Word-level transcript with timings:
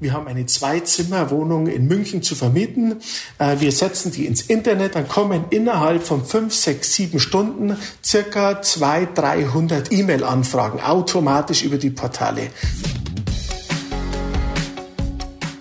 Wir 0.00 0.12
haben 0.12 0.28
eine 0.28 0.46
Zwei-Zimmer-Wohnung 0.46 1.66
in 1.66 1.88
München 1.88 2.22
zu 2.22 2.36
vermieten. 2.36 2.96
Äh, 3.38 3.56
wir 3.58 3.72
setzen 3.72 4.12
die 4.12 4.26
ins 4.26 4.42
Internet, 4.42 4.94
dann 4.94 5.08
kommen 5.08 5.46
innerhalb 5.50 6.04
von 6.04 6.24
fünf, 6.24 6.54
sechs, 6.54 6.94
sieben 6.94 7.18
Stunden 7.18 7.76
circa 8.04 8.62
200, 8.62 9.18
300 9.18 9.92
E-Mail-Anfragen 9.92 10.80
automatisch 10.80 11.64
über 11.64 11.78
die 11.78 11.90
Portale. 11.90 12.42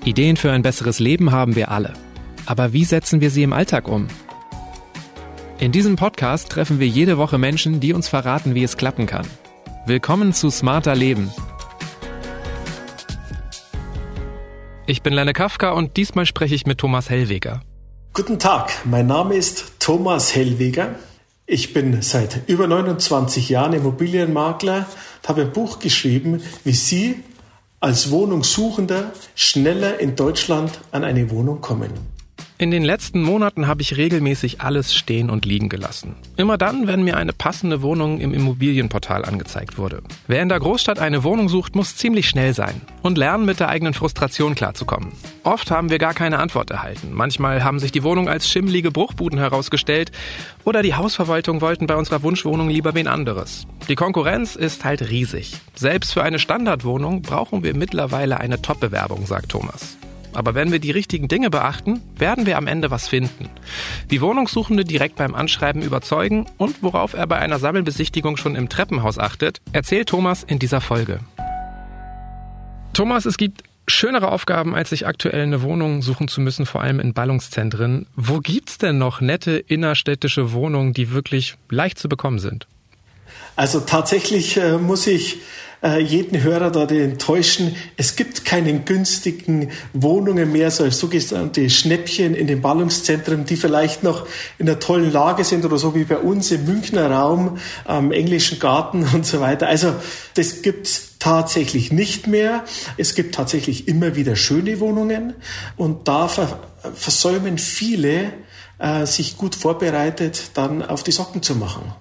Ideen 0.06 0.38
für 0.38 0.52
ein 0.52 0.62
besseres 0.62 1.00
Leben 1.00 1.32
haben 1.32 1.56
wir 1.56 1.72
alle. 1.72 1.94
Aber 2.46 2.74
wie 2.74 2.86
setzen 2.86 3.22
wir 3.22 3.32
sie 3.32 3.42
im 3.42 3.54
Alltag 3.54 3.88
um? 3.88 4.08
In 5.58 5.72
diesem 5.72 5.96
Podcast 5.96 6.50
treffen 6.50 6.80
wir 6.80 6.88
jede 6.88 7.18
Woche 7.18 7.40
Menschen, 7.40 7.80
die 7.80 7.92
uns 7.92 8.08
verraten, 8.08 8.54
wie 8.54 8.64
es 8.64 8.78
klappen 8.78 9.08
kann. 9.08 9.26
Willkommen 9.88 10.32
zu 10.32 10.52
Smarter 10.52 10.94
Leben 10.94 11.32
Ich 14.90 15.02
bin 15.02 15.12
Lenne 15.12 15.34
Kafka 15.34 15.72
und 15.72 15.98
diesmal 15.98 16.26
spreche 16.26 16.56
ich 16.56 16.66
mit 16.66 16.78
Thomas 16.78 17.10
Hellweger. 17.10 17.60
Guten 18.14 18.40
Tag, 18.40 18.72
mein 18.86 19.06
Name 19.06 19.36
ist 19.36 19.74
Thomas 19.80 20.34
Hellweger. 20.34 20.96
Ich 21.46 21.74
bin 21.74 22.02
seit 22.02 22.48
über 22.48 22.68
29 22.68 23.50
Jahren 23.50 23.74
Immobilienmakler 23.74 24.86
und 24.88 25.28
habe 25.28 25.42
ein 25.42 25.52
Buch 25.52 25.80
geschrieben, 25.80 26.42
wie 26.64 26.72
Sie 26.72 27.22
als 27.82 28.12
Wohnungssuchender 28.12 29.12
schneller 29.36 30.00
in 30.00 30.16
Deutschland 30.16 30.80
an 30.94 31.04
eine 31.04 31.32
Wohnung 31.32 31.60
kommen. 31.60 31.92
In 32.60 32.72
den 32.72 32.84
letzten 32.84 33.22
Monaten 33.22 33.68
habe 33.68 33.84
ich 33.84 33.98
regelmäßig 33.98 34.62
alles 34.62 34.96
stehen 34.96 35.30
und 35.30 35.46
liegen 35.46 35.70
gelassen. 35.70 36.16
Immer 36.38 36.58
dann, 36.58 36.88
wenn 36.88 37.04
mir 37.04 37.16
eine 37.16 37.32
passende 37.32 37.84
Wohnung 37.84 38.20
im 38.20 38.34
Immobilienportal 38.34 39.26
angezeigt 39.26 39.78
wurde. 39.78 40.02
Wer 40.26 40.42
in 40.42 40.50
der 40.50 40.60
Großstadt 40.60 40.98
eine 40.98 41.24
Wohnung 41.24 41.50
sucht, 41.50 41.76
muss 41.76 41.96
ziemlich 41.96 42.28
schnell 42.28 42.56
sein 42.56 42.82
und 43.04 43.20
lernen, 43.20 43.46
mit 43.46 43.60
der 43.60 43.70
eigenen 43.70 43.94
Frustration 43.94 44.56
klarzukommen. 44.56 45.12
Oft 45.44 45.70
haben 45.70 45.92
wir 45.92 46.00
gar 46.00 46.16
keine 46.16 46.40
Antwort 46.40 46.72
erhalten. 46.72 47.10
Manchmal 47.14 47.64
haben 47.64 47.78
sich 47.78 47.92
die 47.92 48.02
Wohnungen 48.02 48.28
als 48.28 48.50
schimmlige 48.50 48.90
Bruchbuden 48.90 49.38
herausgestellt 49.38 50.12
oder 50.64 50.82
die 50.82 50.96
Hausverwaltung 50.96 51.62
wollten 51.62 51.86
bei 51.86 51.96
unserer 51.96 52.24
Wunschwohnung 52.24 52.70
lieber 52.70 52.96
wen 52.96 53.08
anderes. 53.08 53.68
Die 53.88 53.96
Konkurrenz 53.96 54.56
ist 54.56 54.84
halt 54.84 55.12
riesig. 55.12 55.54
Selbst 55.76 56.12
für 56.12 56.24
eine 56.24 56.40
Standardwohnung 56.40 57.22
brauchen 57.22 57.62
wir 57.62 57.76
mittlerweile 57.76 58.40
eine 58.40 58.64
Top-Bewerbung, 58.64 59.28
sagt 59.28 59.50
Thomas. 59.50 59.96
Aber 60.38 60.54
wenn 60.54 60.72
wir 60.72 60.78
die 60.78 60.92
richtigen 60.92 61.28
Dinge 61.28 61.50
beachten, 61.50 62.00
werden 62.16 62.46
wir 62.46 62.60
am 62.60 62.68
Ende 62.68 62.92
was 62.92 63.08
finden. 63.08 63.50
Wie 64.08 64.22
Wohnungssuchende 64.22 64.86
direkt 64.86 65.16
beim 65.16 65.34
Anschreiben 65.34 65.82
überzeugen 65.82 66.46
und 66.60 66.84
worauf 66.84 67.16
er 67.16 67.26
bei 67.26 67.40
einer 67.40 67.58
Sammelbesichtigung 67.58 68.38
schon 68.38 68.56
im 68.56 68.70
Treppenhaus 68.70 69.18
achtet, 69.18 69.62
erzählt 69.74 70.10
Thomas 70.10 70.44
in 70.44 70.60
dieser 70.60 70.80
Folge. 70.80 71.22
Thomas, 72.94 73.26
es 73.26 73.38
gibt 73.38 73.64
schönere 73.88 74.32
Aufgaben, 74.32 74.76
als 74.76 74.92
sich 74.92 75.08
aktuell 75.08 75.42
eine 75.42 75.64
Wohnung 75.64 76.04
suchen 76.04 76.28
zu 76.28 76.40
müssen, 76.40 76.68
vor 76.68 76.82
allem 76.82 77.00
in 77.00 77.16
Ballungszentren. 77.16 78.06
Wo 78.16 78.38
gibt's 78.38 78.78
denn 78.78 79.00
noch 79.00 79.22
nette 79.22 79.54
innerstädtische 79.58 80.52
Wohnungen, 80.52 80.94
die 80.94 81.12
wirklich 81.14 81.56
leicht 81.72 81.98
zu 81.98 82.10
bekommen 82.10 82.38
sind? 82.38 82.68
Also 83.56 83.80
tatsächlich 83.80 84.56
äh, 84.58 84.78
muss 84.78 85.08
ich 85.08 85.40
äh, 85.84 86.02
jeden 86.02 86.42
Hörer 86.42 86.72
da 86.72 86.86
enttäuschen. 86.86 87.76
Es 87.98 88.16
gibt 88.16 88.46
keine 88.46 88.80
günstigen 88.80 89.70
Wohnungen 89.94 90.52
mehr, 90.52 90.72
so 90.72 90.90
sogenannte 90.90 91.70
Schnäppchen 91.70 92.36
in 92.36 92.48
den 92.48 92.62
Ballungszentren, 92.62 93.46
die 93.46 93.56
vielleicht 93.56 94.04
noch 94.04 94.28
in 94.58 94.68
einer 94.68 94.80
tollen 94.80 95.12
Lage 95.12 95.44
sind 95.44 95.66
oder 95.66 95.78
so 95.78 95.96
wie 95.96 96.04
bei 96.04 96.18
uns 96.18 96.52
im 96.52 96.66
Münchner 96.66 97.12
Raum, 97.12 97.58
am 97.86 98.12
englischen 98.12 98.60
Garten 98.60 99.08
und 99.14 99.26
so 99.26 99.40
weiter. 99.40 99.68
Also 99.68 99.94
das 100.36 100.62
gibt's 100.62 101.18
tatsächlich 101.20 101.92
nicht 101.92 102.28
mehr. 102.28 102.64
Es 102.98 103.16
gibt 103.16 103.36
tatsächlich 103.36 103.88
immer 103.88 104.16
wieder 104.16 104.36
schöne 104.36 104.80
Wohnungen 104.80 105.34
und 105.76 106.08
da 106.08 106.30
versäumen 106.94 107.58
viele, 107.58 108.34
äh, 108.80 109.06
sich 109.06 109.38
gut 109.38 109.56
vorbereitet 109.56 110.52
dann 110.54 110.84
auf 110.84 111.04
die 111.04 111.12
Socken 111.12 111.42
zu 111.42 111.56
machen. 111.56 111.94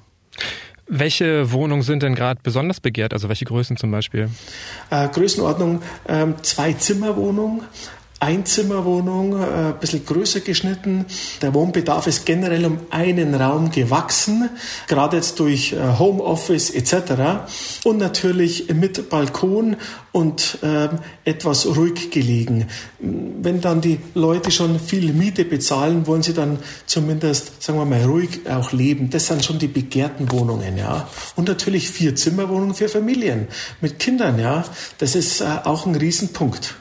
Welche 0.88 1.50
Wohnungen 1.50 1.82
sind 1.82 2.02
denn 2.02 2.14
gerade 2.14 2.40
besonders 2.42 2.80
begehrt? 2.80 3.12
Also 3.12 3.28
welche 3.28 3.44
Größen 3.44 3.76
zum 3.76 3.90
Beispiel? 3.90 4.30
Äh, 4.90 5.08
Größenordnung 5.08 5.82
ähm, 6.08 6.34
zwei 6.42 6.72
Zimmerwohnung, 6.74 7.64
Einzimmerwohnung, 8.18 9.38
äh, 9.38 9.44
ein 9.44 9.78
bisschen 9.78 10.06
größer 10.06 10.40
geschnitten. 10.40 11.04
Der 11.42 11.52
Wohnbedarf 11.52 12.06
ist 12.06 12.24
generell 12.24 12.64
um 12.64 12.78
einen 12.90 13.34
Raum 13.34 13.70
gewachsen, 13.70 14.48
gerade 14.88 15.16
jetzt 15.16 15.38
durch 15.38 15.72
äh, 15.72 15.98
Homeoffice 15.98 16.70
etc. 16.70 17.44
Und 17.84 17.98
natürlich 17.98 18.72
mit 18.72 19.10
Balkon 19.10 19.76
und 20.12 20.58
äh, 20.62 20.88
etwas 21.24 21.66
ruhig 21.66 22.10
gelegen. 22.10 22.68
Wenn 23.00 23.60
dann 23.60 23.82
die 23.82 23.98
Leute 24.14 24.50
schon 24.50 24.80
viel 24.80 25.12
Miete 25.12 25.44
bezahlen, 25.44 26.06
wollen 26.06 26.22
sie 26.22 26.32
dann 26.32 26.58
zumindest, 26.86 27.62
sagen 27.62 27.78
wir 27.78 27.84
mal, 27.84 28.02
ruhig 28.02 28.48
auch 28.48 28.72
leben. 28.72 29.10
Das 29.10 29.26
sind 29.26 29.44
schon 29.44 29.58
die 29.58 29.68
begehrten 29.68 30.32
Wohnungen, 30.32 30.78
ja. 30.78 31.06
Und 31.36 31.48
natürlich 31.48 31.90
vier 31.90 32.16
Zimmerwohnungen 32.16 32.74
für 32.74 32.88
Familien 32.88 33.48
mit 33.82 33.98
Kindern, 33.98 34.38
ja. 34.38 34.64
Das 34.96 35.14
ist 35.14 35.42
äh, 35.42 35.44
auch 35.64 35.84
ein 35.84 35.94
Riesenpunkt. 35.94 36.76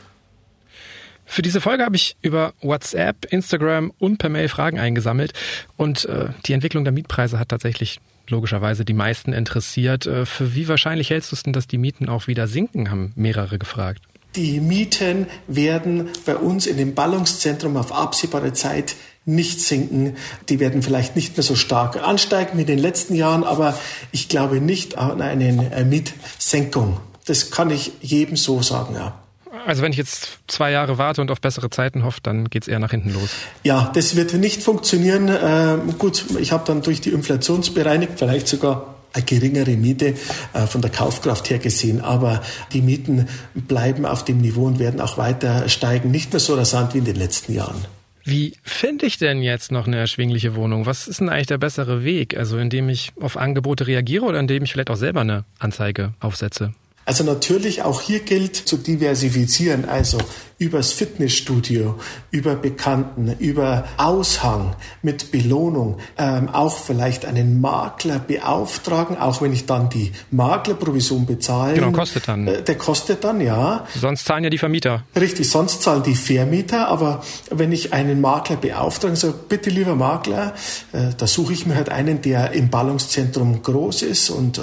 Für 1.25 1.41
diese 1.41 1.59
Folge 1.59 1.83
habe 1.83 1.95
ich 1.95 2.15
über 2.21 2.53
WhatsApp, 2.61 3.25
Instagram 3.31 3.91
und 3.99 4.17
per 4.17 4.29
Mail 4.29 4.47
Fragen 4.47 4.79
eingesammelt 4.79 5.33
und 5.75 6.05
äh, 6.05 6.27
die 6.45 6.53
Entwicklung 6.53 6.83
der 6.83 6.93
Mietpreise 6.93 7.39
hat 7.39 7.49
tatsächlich 7.49 7.99
logischerweise 8.29 8.85
die 8.85 8.93
meisten 8.93 9.33
interessiert. 9.33 10.05
Äh, 10.05 10.25
für 10.25 10.55
wie 10.55 10.67
wahrscheinlich 10.67 11.09
hältst 11.09 11.31
du 11.31 11.35
es 11.35 11.43
denn, 11.43 11.53
dass 11.53 11.67
die 11.67 11.77
Mieten 11.77 12.09
auch 12.09 12.27
wieder 12.27 12.47
sinken, 12.47 12.91
haben 12.91 13.11
mehrere 13.15 13.57
gefragt. 13.57 14.01
Die 14.35 14.59
Mieten 14.59 15.27
werden 15.47 16.09
bei 16.25 16.35
uns 16.35 16.67
in 16.67 16.77
dem 16.77 16.93
Ballungszentrum 16.93 17.77
auf 17.77 17.93
absehbare 17.93 18.51
Zeit 18.53 18.95
nicht 19.25 19.61
sinken. 19.61 20.17
Die 20.49 20.59
werden 20.59 20.83
vielleicht 20.83 21.15
nicht 21.15 21.37
mehr 21.37 21.43
so 21.43 21.55
stark 21.55 22.03
ansteigen 22.03 22.57
wie 22.57 22.61
in 22.61 22.67
den 22.67 22.79
letzten 22.79 23.15
Jahren, 23.15 23.43
aber 23.43 23.77
ich 24.11 24.29
glaube 24.29 24.61
nicht 24.61 24.97
an 24.97 25.21
eine 25.21 25.71
äh, 25.71 25.83
Mietsenkung. 25.85 26.99
Das 27.25 27.49
kann 27.49 27.71
ich 27.71 27.93
jedem 28.01 28.35
so 28.35 28.61
sagen, 28.61 28.93
ja. 28.95 29.19
Also 29.65 29.81
wenn 29.81 29.91
ich 29.91 29.97
jetzt 29.97 30.39
zwei 30.47 30.71
Jahre 30.71 30.97
warte 30.97 31.21
und 31.21 31.31
auf 31.31 31.41
bessere 31.41 31.69
Zeiten 31.69 32.03
hoffe, 32.03 32.19
dann 32.21 32.49
geht's 32.49 32.67
eher 32.67 32.79
nach 32.79 32.91
hinten 32.91 33.13
los. 33.13 33.31
Ja, 33.63 33.91
das 33.95 34.15
wird 34.15 34.33
nicht 34.33 34.61
funktionieren. 34.61 35.27
Äh, 35.27 35.77
gut, 35.97 36.23
ich 36.39 36.51
habe 36.51 36.63
dann 36.67 36.83
durch 36.83 37.01
die 37.01 37.09
Inflationsbereinigt 37.09 38.13
vielleicht 38.17 38.47
sogar 38.47 38.95
eine 39.13 39.23
geringere 39.23 39.71
Miete 39.71 40.13
äh, 40.53 40.67
von 40.67 40.81
der 40.81 40.91
Kaufkraft 40.91 41.49
her 41.49 41.57
gesehen, 41.57 42.01
aber 42.01 42.43
die 42.73 42.81
Mieten 42.81 43.27
bleiben 43.53 44.05
auf 44.05 44.23
dem 44.23 44.39
Niveau 44.39 44.65
und 44.65 44.77
werden 44.77 45.01
auch 45.01 45.17
weiter 45.17 45.67
steigen, 45.69 46.11
nicht 46.11 46.31
mehr 46.33 46.39
so 46.39 46.55
rasant 46.55 46.93
wie 46.93 46.99
in 46.99 47.05
den 47.05 47.15
letzten 47.15 47.53
Jahren. 47.53 47.85
Wie 48.23 48.53
finde 48.63 49.05
ich 49.05 49.17
denn 49.17 49.41
jetzt 49.41 49.71
noch 49.71 49.87
eine 49.87 49.97
erschwingliche 49.97 50.55
Wohnung? 50.55 50.85
Was 50.85 51.07
ist 51.07 51.21
denn 51.21 51.29
eigentlich 51.29 51.47
der 51.47 51.59
bessere 51.59 52.03
Weg? 52.03 52.35
Also 52.35 52.57
indem 52.57 52.89
ich 52.89 53.13
auf 53.21 53.37
Angebote 53.37 53.87
reagiere 53.87 54.25
oder 54.25 54.39
indem 54.39 54.63
ich 54.63 54.73
vielleicht 54.73 54.89
auch 54.89 54.95
selber 54.95 55.21
eine 55.21 55.45
Anzeige 55.59 56.13
aufsetze? 56.19 56.73
Also 57.05 57.23
natürlich 57.23 57.83
auch 57.83 58.01
hier 58.01 58.19
gilt 58.19 58.55
zu 58.55 58.77
diversifizieren, 58.77 59.85
also 59.85 60.17
übers 60.57 60.93
Fitnessstudio, 60.93 61.95
über 62.31 62.55
Bekannten, 62.55 63.35
über 63.39 63.83
Aushang 63.97 64.73
mit 65.01 65.31
Belohnung, 65.31 65.97
ähm, 66.17 66.47
auch 66.47 66.77
vielleicht 66.77 67.25
einen 67.25 67.59
Makler 67.59 68.19
beauftragen, 68.19 69.17
auch 69.17 69.41
wenn 69.41 69.51
ich 69.51 69.65
dann 69.65 69.89
die 69.89 70.13
Maklerprovision 70.31 71.25
bezahle. 71.25 71.73
Genau, 71.73 71.91
kostet 71.91 72.27
dann. 72.29 72.47
Äh, 72.47 72.63
der 72.63 72.77
kostet 72.77 73.25
dann, 73.25 73.41
ja. 73.41 73.85
Sonst 73.99 74.25
zahlen 74.25 74.45
ja 74.45 74.49
die 74.49 74.57
Vermieter. 74.57 75.03
Richtig, 75.19 75.49
sonst 75.49 75.81
zahlen 75.81 76.03
die 76.03 76.15
Vermieter, 76.15 76.87
aber 76.87 77.21
wenn 77.51 77.73
ich 77.73 77.91
einen 77.91 78.21
Makler 78.21 78.55
beauftrage, 78.55 79.17
so 79.17 79.33
bitte 79.33 79.69
lieber 79.69 79.95
Makler, 79.95 80.53
äh, 80.93 81.09
da 81.17 81.27
suche 81.27 81.51
ich 81.51 81.65
mir 81.65 81.75
halt 81.75 81.89
einen, 81.89 82.21
der 82.21 82.53
im 82.53 82.69
Ballungszentrum 82.69 83.61
groß 83.61 84.03
ist 84.03 84.29
und 84.29 84.59
äh, 84.59 84.61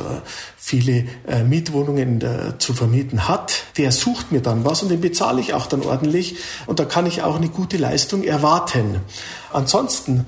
viele 0.56 1.04
äh, 1.26 1.42
Mietwohnungen 1.42 2.20
äh, 2.20 2.56
zu 2.58 2.72
vermieten 2.72 3.28
hat, 3.28 3.64
der 3.76 3.92
sucht 3.92 4.32
mir 4.32 4.40
dann 4.40 4.64
was 4.64 4.82
und 4.82 4.90
den 4.90 5.00
bezahle 5.00 5.40
ich 5.40 5.54
auch 5.54 5.66
dann 5.66 5.81
ordentlich 5.84 6.36
und 6.66 6.80
da 6.80 6.84
kann 6.84 7.06
ich 7.06 7.22
auch 7.22 7.36
eine 7.36 7.48
gute 7.48 7.76
Leistung 7.76 8.24
erwarten. 8.24 9.00
Ansonsten 9.52 10.26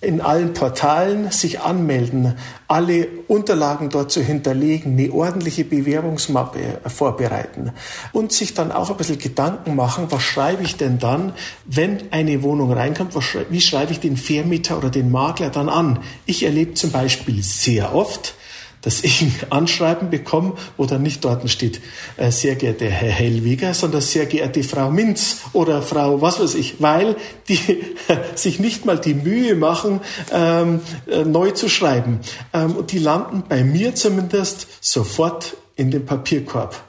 in 0.00 0.20
allen 0.20 0.54
Portalen 0.54 1.32
sich 1.32 1.60
anmelden, 1.60 2.36
alle 2.68 3.08
Unterlagen 3.26 3.90
dort 3.90 4.12
zu 4.12 4.22
hinterlegen, 4.22 4.92
eine 4.96 5.12
ordentliche 5.12 5.64
Bewerbungsmappe 5.64 6.80
vorbereiten 6.86 7.72
und 8.12 8.30
sich 8.30 8.54
dann 8.54 8.70
auch 8.70 8.90
ein 8.90 8.96
bisschen 8.96 9.18
Gedanken 9.18 9.74
machen, 9.74 10.06
was 10.10 10.22
schreibe 10.22 10.62
ich 10.62 10.76
denn 10.76 11.00
dann, 11.00 11.32
wenn 11.64 12.12
eine 12.12 12.44
Wohnung 12.44 12.72
reinkommt, 12.72 13.12
wie 13.50 13.60
schreibe 13.60 13.90
ich 13.90 13.98
den 13.98 14.16
Vermieter 14.16 14.78
oder 14.78 14.90
den 14.90 15.10
Makler 15.10 15.50
dann 15.50 15.68
an. 15.68 15.98
Ich 16.26 16.44
erlebe 16.44 16.74
zum 16.74 16.92
Beispiel 16.92 17.42
sehr 17.42 17.92
oft, 17.92 18.34
dass 18.82 19.02
ich 19.02 19.22
ein 19.22 19.34
Anschreiben 19.50 20.10
bekomme, 20.10 20.54
wo 20.76 20.86
dann 20.86 21.02
nicht 21.02 21.24
dort 21.24 21.48
steht, 21.50 21.80
äh, 22.16 22.30
sehr 22.30 22.54
geehrter 22.54 22.86
Herr 22.86 23.10
Hellweger, 23.10 23.74
sondern 23.74 24.00
sehr 24.00 24.26
geehrte 24.26 24.62
Frau 24.62 24.90
Minz 24.90 25.38
oder 25.52 25.82
Frau 25.82 26.20
was 26.20 26.40
weiß 26.40 26.54
ich, 26.54 26.80
weil 26.80 27.16
die 27.48 27.58
sich 28.34 28.60
nicht 28.60 28.84
mal 28.84 28.98
die 28.98 29.14
Mühe 29.14 29.54
machen, 29.54 30.00
ähm, 30.32 30.80
äh, 31.06 31.24
neu 31.24 31.50
zu 31.52 31.68
schreiben. 31.68 32.20
Ähm, 32.52 32.76
und 32.76 32.92
die 32.92 32.98
landen 32.98 33.44
bei 33.48 33.64
mir 33.64 33.94
zumindest 33.94 34.66
sofort 34.80 35.56
in 35.76 35.90
den 35.90 36.04
Papierkorb. 36.04 36.87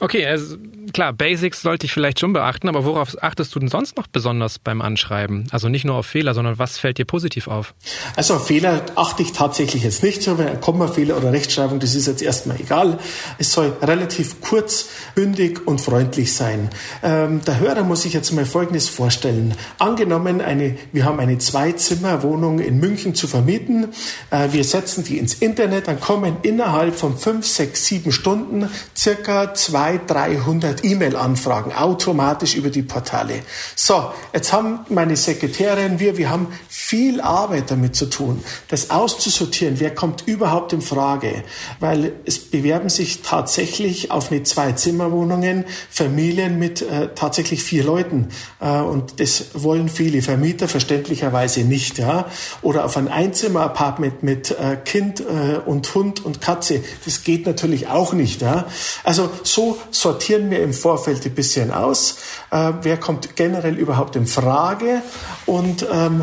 Okay, 0.00 0.26
also 0.26 0.56
klar, 0.92 1.12
Basics 1.12 1.62
sollte 1.62 1.86
ich 1.86 1.92
vielleicht 1.92 2.20
schon 2.20 2.32
beachten, 2.32 2.68
aber 2.68 2.84
worauf 2.84 3.22
achtest 3.22 3.54
du 3.54 3.58
denn 3.58 3.68
sonst 3.68 3.96
noch 3.96 4.06
besonders 4.06 4.58
beim 4.58 4.80
Anschreiben? 4.80 5.46
Also 5.50 5.68
nicht 5.68 5.84
nur 5.84 5.96
auf 5.96 6.06
Fehler, 6.06 6.34
sondern 6.34 6.58
was 6.58 6.78
fällt 6.78 6.98
dir 6.98 7.04
positiv 7.04 7.48
auf? 7.48 7.74
Also 8.16 8.34
auf 8.34 8.46
Fehler 8.46 8.82
achte 8.94 9.22
ich 9.22 9.32
tatsächlich 9.32 9.82
jetzt 9.82 10.02
nicht 10.02 10.22
so, 10.22 10.36
ein 10.36 10.60
Kommafehler 10.60 11.16
oder 11.16 11.32
Rechtschreibung, 11.32 11.80
das 11.80 11.94
ist 11.94 12.06
jetzt 12.06 12.22
erstmal 12.22 12.60
egal. 12.60 12.98
Es 13.38 13.52
soll 13.52 13.76
relativ 13.82 14.40
kurz, 14.40 14.88
bündig 15.14 15.66
und 15.66 15.80
freundlich 15.80 16.32
sein. 16.32 16.70
Ähm, 17.02 17.40
der 17.44 17.58
Hörer 17.58 17.82
muss 17.84 18.02
sich 18.02 18.12
jetzt 18.12 18.32
mal 18.32 18.44
Folgendes 18.44 18.88
vorstellen. 18.88 19.54
Angenommen, 19.78 20.40
eine, 20.40 20.76
wir 20.92 21.04
haben 21.04 21.20
eine 21.20 21.38
Zwei-Zimmer-Wohnung 21.38 22.58
in 22.58 22.78
München 22.78 23.14
zu 23.14 23.26
vermieten. 23.26 23.88
Äh, 24.30 24.48
wir 24.52 24.64
setzen 24.64 25.04
die 25.04 25.18
ins 25.18 25.34
Internet, 25.34 25.88
dann 25.88 26.00
kommen 26.00 26.36
innerhalb 26.42 26.96
von 26.96 27.16
fünf, 27.18 27.46
sechs, 27.46 27.86
sieben 27.86 28.12
Stunden 28.12 28.68
circa 28.96 29.54
zwei, 29.56 30.00
300 30.06 30.84
E-Mail-Anfragen 30.84 31.72
automatisch 31.72 32.54
über 32.54 32.70
die 32.70 32.82
Portale. 32.82 33.40
So, 33.74 34.10
jetzt 34.32 34.52
haben 34.52 34.80
meine 34.88 35.16
Sekretärin, 35.16 35.98
wir, 35.98 36.16
wir 36.16 36.30
haben 36.30 36.48
viel 36.68 37.20
Arbeit 37.20 37.70
damit 37.70 37.96
zu 37.96 38.06
tun, 38.06 38.44
das 38.68 38.90
auszusortieren. 38.90 39.80
Wer 39.80 39.94
kommt 39.94 40.24
überhaupt 40.26 40.72
in 40.72 40.80
Frage? 40.80 41.42
Weil 41.80 42.12
es 42.24 42.38
bewerben 42.38 42.88
sich 42.88 43.22
tatsächlich 43.22 44.10
auf 44.10 44.30
eine 44.30 44.42
Zwei-Zimmer-Wohnungen 44.42 45.64
Familien 45.90 46.58
mit 46.58 46.82
äh, 46.82 47.08
tatsächlich 47.14 47.62
vier 47.62 47.84
Leuten. 47.84 48.28
Äh, 48.60 48.80
und 48.80 49.20
das 49.20 49.46
wollen 49.54 49.88
viele 49.88 50.22
Vermieter 50.22 50.68
verständlicherweise 50.68 51.60
nicht, 51.60 51.98
ja. 51.98 52.26
Oder 52.62 52.84
auf 52.84 52.96
ein 52.96 53.08
Einzimmer-Apartment 53.08 54.22
mit 54.22 54.50
äh, 54.50 54.76
Kind 54.84 55.20
äh, 55.20 55.58
und 55.64 55.94
Hund 55.94 56.24
und 56.24 56.40
Katze. 56.40 56.82
Das 57.04 57.24
geht 57.24 57.46
natürlich 57.46 57.88
auch 57.88 58.12
nicht, 58.12 58.42
ja. 58.42 58.66
Also 59.04 59.30
so 59.46 59.78
sortieren 59.90 60.50
wir 60.50 60.62
im 60.62 60.72
Vorfeld 60.72 61.24
ein 61.24 61.34
bisschen 61.34 61.70
aus, 61.70 62.18
äh, 62.50 62.72
wer 62.82 62.96
kommt 62.96 63.36
generell 63.36 63.76
überhaupt 63.76 64.16
in 64.16 64.26
Frage 64.26 65.02
und 65.46 65.86
ähm, 65.90 66.22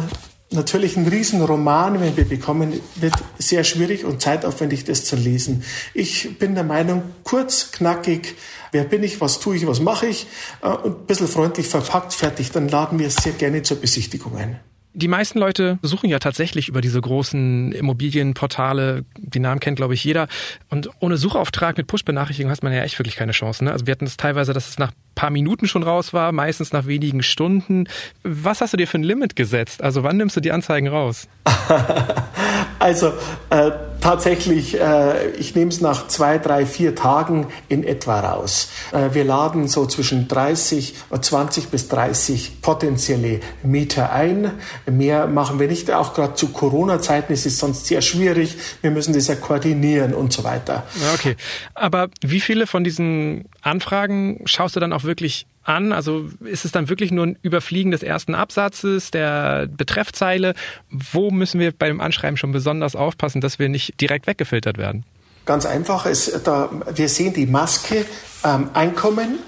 natürlich 0.54 0.98
ein 0.98 1.08
Riesenroman, 1.08 2.00
wenn 2.00 2.16
wir 2.16 2.25
bekommen, 2.25 2.80
wird 2.96 3.16
sehr 3.38 3.64
schwierig 3.64 4.06
und 4.06 4.22
zeitaufwendig, 4.22 4.84
das 4.84 5.06
zu 5.06 5.16
lesen. 5.16 5.64
Ich 5.94 6.38
bin 6.38 6.56
der 6.56 6.64
Meinung, 6.64 7.04
kurz, 7.24 7.72
knackig, 7.72 8.36
wer 8.72 8.84
bin 8.84 9.04
ich, 9.04 9.20
was 9.22 9.40
tue 9.40 9.56
ich, 9.56 9.68
was 9.68 9.80
mache 9.80 10.08
ich 10.08 10.28
äh, 10.62 10.70
und 10.70 11.02
ein 11.02 11.06
bisschen 11.06 11.28
freundlich 11.28 11.68
verpackt, 11.68 12.14
fertig, 12.14 12.52
dann 12.52 12.68
laden 12.68 13.00
wir 13.00 13.08
es 13.08 13.16
sehr 13.16 13.34
gerne 13.34 13.64
zur 13.64 13.78
Besichtigung 13.78 14.38
ein. 14.38 14.60
Die 14.96 15.08
meisten 15.08 15.40
Leute 15.40 15.80
suchen 15.81 16.08
ja 16.08 16.20
tatsächlich 16.20 16.68
über 16.70 16.80
diese 16.80 17.02
großen 17.02 17.72
Immobilienportale. 17.72 19.06
Die 19.33 19.39
Namen 19.39 19.59
kennt, 19.59 19.77
glaube 19.77 19.94
ich, 19.94 20.03
jeder. 20.03 20.27
Und 20.69 20.89
ohne 21.00 21.18
Suchauftrag 21.18 21.77
mit 21.77 21.88
Push-Benachrichtigung 21.88 22.51
hast 22.51 22.63
man 22.63 22.74
ja 22.74 22.83
echt 22.83 23.00
wirklich 23.00 23.15
keine 23.15 23.31
Chance. 23.31 23.63
Ne? 23.63 23.71
Also 23.71 23.88
wir 23.88 23.91
hatten 23.91 24.06
es 24.06 24.18
teilweise, 24.18 24.53
dass 24.53 24.69
es 24.69 24.77
nach 24.77 24.91
paar 25.15 25.30
Minuten 25.30 25.68
schon 25.68 25.83
raus 25.83 26.13
war, 26.13 26.31
meistens 26.31 26.74
nach 26.74 26.85
wenigen 26.85 27.24
Stunden. 27.24 27.88
Was 28.24 28.62
hast 28.62 28.74
du 28.74 28.77
dir 28.77 28.88
für 28.88 28.97
ein 28.97 29.03
Limit 29.03 29.35
gesetzt? 29.35 29.83
Also 29.83 30.03
wann 30.03 30.18
nimmst 30.18 30.35
du 30.35 30.41
die 30.41 30.51
Anzeigen 30.51 30.88
raus? 30.88 31.27
also 32.80 33.13
äh, 33.50 33.71
tatsächlich, 34.03 34.79
äh, 34.79 35.29
ich 35.31 35.55
nehme 35.55 35.71
es 35.71 35.79
nach 35.79 36.07
zwei, 36.07 36.38
drei, 36.38 36.65
vier 36.65 36.94
Tagen 36.94 37.47
in 37.69 37.85
etwa 37.85 38.19
raus. 38.19 38.69
Äh, 38.91 39.13
wir 39.13 39.23
laden 39.23 39.69
so 39.69 39.85
zwischen 39.85 40.27
30, 40.27 40.94
20 41.21 41.69
bis 41.69 41.88
30 41.88 42.61
potenzielle 42.61 43.39
Mieter 43.63 44.11
ein. 44.11 44.51
Mehr 44.85 45.27
machen 45.27 45.57
wir 45.57 45.69
nicht. 45.69 45.89
Auch 45.89 46.13
gerade 46.13 46.35
zu 46.35 46.50
Corona-Zeiten 46.50 47.31
ist 47.31 47.45
es 47.45 47.57
sonst 47.57 47.85
sehr 47.85 48.01
schwierig. 48.01 48.57
Wir 48.81 48.91
müssen 48.91 49.13
das 49.13 49.27
ja 49.27 49.35
koordinieren 49.35 50.13
und 50.13 50.33
so 50.33 50.44
weiter. 50.44 50.83
Okay. 51.13 51.38
Aber 51.73 52.09
wie 52.21 52.41
viele 52.41 52.67
von 52.67 52.83
diesen 52.83 53.45
Anfragen 53.61 54.41
schaust 54.45 54.75
du 54.75 54.81
dann 54.81 54.91
auch 54.91 55.05
wirklich 55.05 55.47
an? 55.63 55.91
Also 55.91 56.29
ist 56.41 56.65
es 56.65 56.71
dann 56.71 56.89
wirklich 56.89 57.11
nur 57.11 57.25
ein 57.25 57.38
Überfliegen 57.41 57.91
des 57.91 58.03
ersten 58.03 58.35
Absatzes, 58.35 59.11
der 59.11 59.67
Betreffzeile? 59.67 60.53
Wo 60.89 61.31
müssen 61.31 61.59
wir 61.59 61.71
beim 61.71 62.01
Anschreiben 62.01 62.38
schon 62.38 62.51
besonders 62.51 62.95
aufpassen, 62.95 63.41
dass 63.41 63.59
wir 63.59 63.69
nicht 63.69 63.93
direkt 64.00 64.28
weggefiltert 64.28 64.78
werden? 64.78 65.06
Ganz 65.45 65.66
einfach, 65.66 66.06
es, 66.06 66.31
da, 66.44 66.69
wir 66.94 67.10
sehen 67.10 67.34
die 67.34 67.45
Maske 67.45 68.06
ähm, 68.44 68.69
Einkommen, 68.74 69.40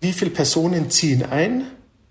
wie 0.00 0.12
viele 0.12 0.30
Personen 0.30 0.90
ziehen 0.90 1.24
ein, 1.24 1.66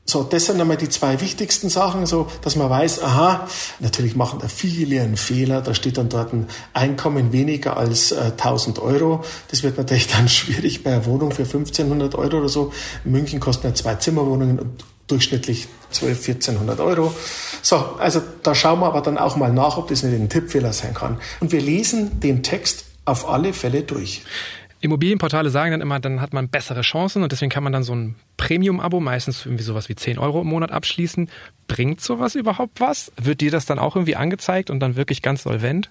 so, 0.10 0.24
das 0.24 0.46
sind 0.46 0.62
einmal 0.62 0.78
die 0.78 0.88
zwei 0.88 1.20
wichtigsten 1.20 1.68
Sachen, 1.68 2.06
so, 2.06 2.28
dass 2.42 2.56
man 2.56 2.70
weiß, 2.70 3.04
aha, 3.04 3.46
natürlich 3.80 4.16
machen 4.16 4.40
da 4.42 4.48
viele 4.48 5.02
einen 5.02 5.18
Fehler, 5.18 5.62
da 5.62 5.74
steht 5.74 5.98
dann 5.98 6.08
dort 6.08 6.32
ein 6.32 6.48
Einkommen 6.74 7.34
weniger 7.34 7.76
als 7.76 8.14
äh, 8.14 8.32
1000 8.38 8.80
Euro. 8.80 9.26
Das 9.50 9.64
wird 9.64 9.78
natürlich 9.78 10.08
dann 10.16 10.30
schwierig 10.30 10.82
bei 10.82 10.94
einer 10.94 11.06
Wohnung 11.06 11.32
für 11.32 11.44
1500 11.44 12.16
Euro 12.16 12.38
oder 12.38 12.48
so. 12.48 12.72
In 13.04 13.12
München 13.12 13.42
kosten 13.42 13.68
ja 13.68 13.74
zwei 13.74 13.96
Zimmerwohnungen 13.96 14.60
und 14.60 14.86
durchschnittlich 15.08 15.68
12, 15.92 16.30
1400 16.30 16.80
Euro. 16.80 17.14
So, 17.62 17.76
also 17.76 18.22
da 18.44 18.56
schauen 18.56 18.80
wir 18.80 18.88
aber 18.88 19.02
dann 19.02 19.18
auch 19.18 19.36
mal 19.36 19.52
nach, 19.52 19.78
ob 19.78 19.90
das 19.90 20.04
nicht 20.04 20.18
ein 20.18 20.30
Tippfehler 20.30 20.72
sein 20.72 20.94
kann. 20.94 21.20
Und 21.42 21.52
wir 21.52 21.62
lesen 21.62 22.22
den 22.22 22.44
Text 22.44 22.86
auf 23.04 23.28
alle 23.30 23.52
Fälle 23.52 23.84
durch. 23.84 24.24
Immobilienportale 24.80 25.50
sagen 25.50 25.72
dann 25.72 25.82
immer, 25.82 26.00
dann 26.00 26.22
hat 26.22 26.34
man 26.34 26.50
bessere 26.50 26.82
Chancen 26.82 27.24
und 27.24 27.32
deswegen 27.32 27.50
kann 27.50 27.64
man 27.64 27.74
dann 27.74 27.84
so 27.84 27.96
ein 27.96 28.16
Premium-Abo, 28.38 29.00
meistens 29.00 29.46
irgendwie 29.46 29.64
sowas 29.64 29.90
wie 29.90 29.96
10 29.96 30.20
Euro 30.20 30.42
im 30.42 30.48
Monat 30.48 30.72
abschließen. 30.72 31.30
Bringt 31.68 32.02
sowas 32.02 32.36
überhaupt 32.36 32.80
was? 32.80 33.12
Wird 33.20 33.42
dir 33.42 33.52
das 33.52 33.66
dann 33.66 33.80
auch 33.80 33.96
irgendwie 33.96 34.16
angezeigt 34.16 34.70
und 34.70 34.80
dann 34.80 34.96
wirklich 34.96 35.22
ganz 35.22 35.44
solvent? 35.44 35.90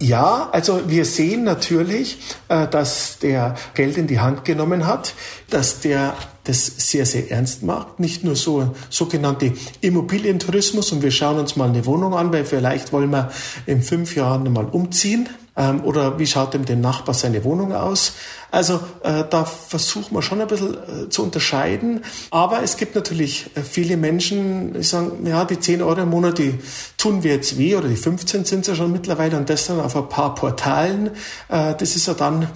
Ja, 0.00 0.48
also 0.52 0.88
wir 0.88 1.04
sehen 1.04 1.42
natürlich, 1.42 2.18
äh, 2.48 2.68
dass 2.68 3.18
der 3.18 3.56
Geld 3.74 3.96
in 3.96 4.06
die 4.06 4.20
Hand 4.20 4.44
genommen 4.44 4.86
hat, 4.86 5.14
dass 5.50 5.80
der 5.80 6.14
das 6.44 6.66
sehr, 6.66 7.04
sehr 7.04 7.30
ernst 7.30 7.62
macht. 7.62 7.98
Nicht 7.98 8.24
nur 8.24 8.36
so 8.36 8.74
sogenannte 8.88 9.52
Immobilientourismus 9.80 10.92
und 10.92 11.02
wir 11.02 11.10
schauen 11.10 11.38
uns 11.38 11.56
mal 11.56 11.68
eine 11.68 11.84
Wohnung 11.84 12.14
an, 12.14 12.32
weil 12.32 12.44
vielleicht 12.44 12.92
wollen 12.92 13.10
wir 13.10 13.30
in 13.66 13.82
fünf 13.82 14.14
Jahren 14.14 14.50
mal 14.52 14.64
umziehen. 14.64 15.28
Ähm, 15.58 15.84
oder 15.84 16.18
wie 16.20 16.26
schaut 16.26 16.54
dem 16.54 16.64
den 16.64 16.80
Nachbar 16.80 17.14
seine 17.14 17.42
Wohnung 17.42 17.74
aus? 17.74 18.12
Also 18.52 18.80
äh, 19.02 19.24
da 19.28 19.44
versuchen 19.44 20.14
wir 20.14 20.22
schon 20.22 20.40
ein 20.40 20.46
bisschen 20.46 20.74
äh, 20.74 21.08
zu 21.10 21.24
unterscheiden. 21.24 22.04
Aber 22.30 22.62
es 22.62 22.76
gibt 22.76 22.94
natürlich 22.94 23.50
äh, 23.56 23.62
viele 23.62 23.96
Menschen, 23.96 24.72
die 24.72 24.84
sagen, 24.84 25.26
ja, 25.26 25.44
die 25.44 25.58
10 25.58 25.82
Euro 25.82 26.00
im 26.00 26.10
Monat, 26.10 26.38
die 26.38 26.54
tun 26.96 27.24
wir 27.24 27.34
jetzt 27.34 27.58
weh 27.58 27.74
oder 27.74 27.88
die 27.88 27.96
15 27.96 28.44
sind 28.44 28.60
es 28.60 28.68
ja 28.68 28.74
schon 28.76 28.92
mittlerweile 28.92 29.36
und 29.36 29.50
das 29.50 29.66
dann 29.66 29.80
auf 29.80 29.96
ein 29.96 30.08
paar 30.08 30.34
Portalen. 30.36 31.08
Äh, 31.48 31.74
das 31.74 31.96
ist 31.96 32.06
ja 32.06 32.14
dann 32.14 32.48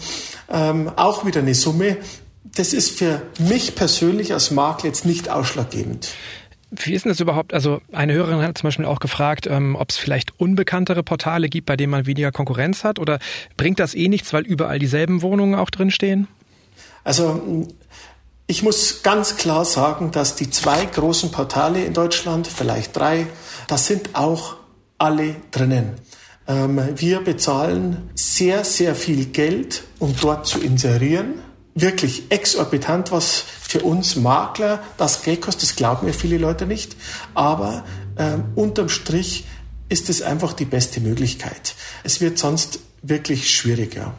ähm, 0.49 0.93
auch 0.95 1.27
wieder 1.27 1.41
eine 1.41 1.57
Summe. 1.57 1.97
Das 2.55 2.73
ist 2.73 2.99
für 2.99 3.23
mich 3.39 3.75
persönlich 3.75 4.33
als 4.33 4.53
Makler 4.53 4.87
jetzt 4.87 5.05
nicht 5.05 5.29
ausschlaggebend. 5.29 6.11
Wie 6.75 6.95
ist 6.95 7.05
denn 7.05 7.13
das 7.13 7.21
überhaupt? 7.21 7.53
Also 7.53 7.83
eine 7.93 8.15
Hörerin 8.15 8.41
hat 8.41 8.57
zum 8.57 8.69
Beispiel 8.69 8.87
auch 8.87 8.99
gefragt, 8.99 9.47
ähm, 9.47 9.77
ob 9.77 9.91
es 9.91 9.99
vielleicht 9.99 10.41
unbekanntere 10.41 11.03
Portale 11.03 11.51
gibt, 11.51 11.67
bei 11.67 11.77
denen 11.77 11.91
man 11.91 12.07
weniger 12.07 12.33
Konkurrenz 12.33 12.83
hat 12.83 12.99
oder 12.99 13.19
bringt 13.59 13.79
das 13.79 13.95
eh 13.95 14.09
nichts, 14.09 14.33
weil 14.33 14.47
überall 14.47 14.79
dieselben 14.79 15.21
Wohnungen 15.21 15.55
auch 15.55 15.69
drinstehen? 15.69 16.29
Also 17.05 17.67
ich 18.47 18.63
muss 18.63 19.03
ganz 19.03 19.37
klar 19.37 19.67
sagen, 19.67 20.13
dass 20.13 20.35
die 20.35 20.49
zwei 20.49 20.87
großen 20.87 21.31
Portale 21.31 21.85
in 21.85 21.93
Deutschland, 21.93 22.47
vielleicht 22.47 22.97
drei, 22.97 23.27
das 23.67 23.87
sind 23.87 24.15
auch 24.15 24.57
alle 24.97 25.37
drinnen. 25.51 25.97
Ähm, 26.49 26.81
wir 26.97 27.21
bezahlen 27.21 28.11
sehr, 28.15 28.65
sehr 28.65 28.95
viel 28.95 29.27
Geld, 29.27 29.85
um 29.99 30.15
dort 30.19 30.47
zu 30.47 30.59
inserieren 30.59 31.35
wirklich 31.75 32.31
exorbitant, 32.31 33.13
was 33.13 33.45
für 33.61 33.81
uns 33.81 34.17
Makler 34.17 34.83
das 34.99 35.23
Geld 35.23 35.41
kostet. 35.41 35.63
Das 35.63 35.77
glauben 35.77 36.07
mir 36.07 36.13
viele 36.13 36.39
Leute 36.39 36.67
nicht. 36.67 36.97
Aber 37.35 37.85
ähm, 38.19 38.45
unterm 38.55 38.89
Strich 38.89 39.45
ist 39.89 40.09
es 40.09 40.23
einfach 40.23 40.53
die 40.53 40.65
beste 40.65 41.01
Möglichkeit. 41.01 41.75
Es 42.05 42.21
wird 42.21 42.39
sonst 42.39 42.81
wirklich 43.03 43.55
schwieriger. 43.55 44.15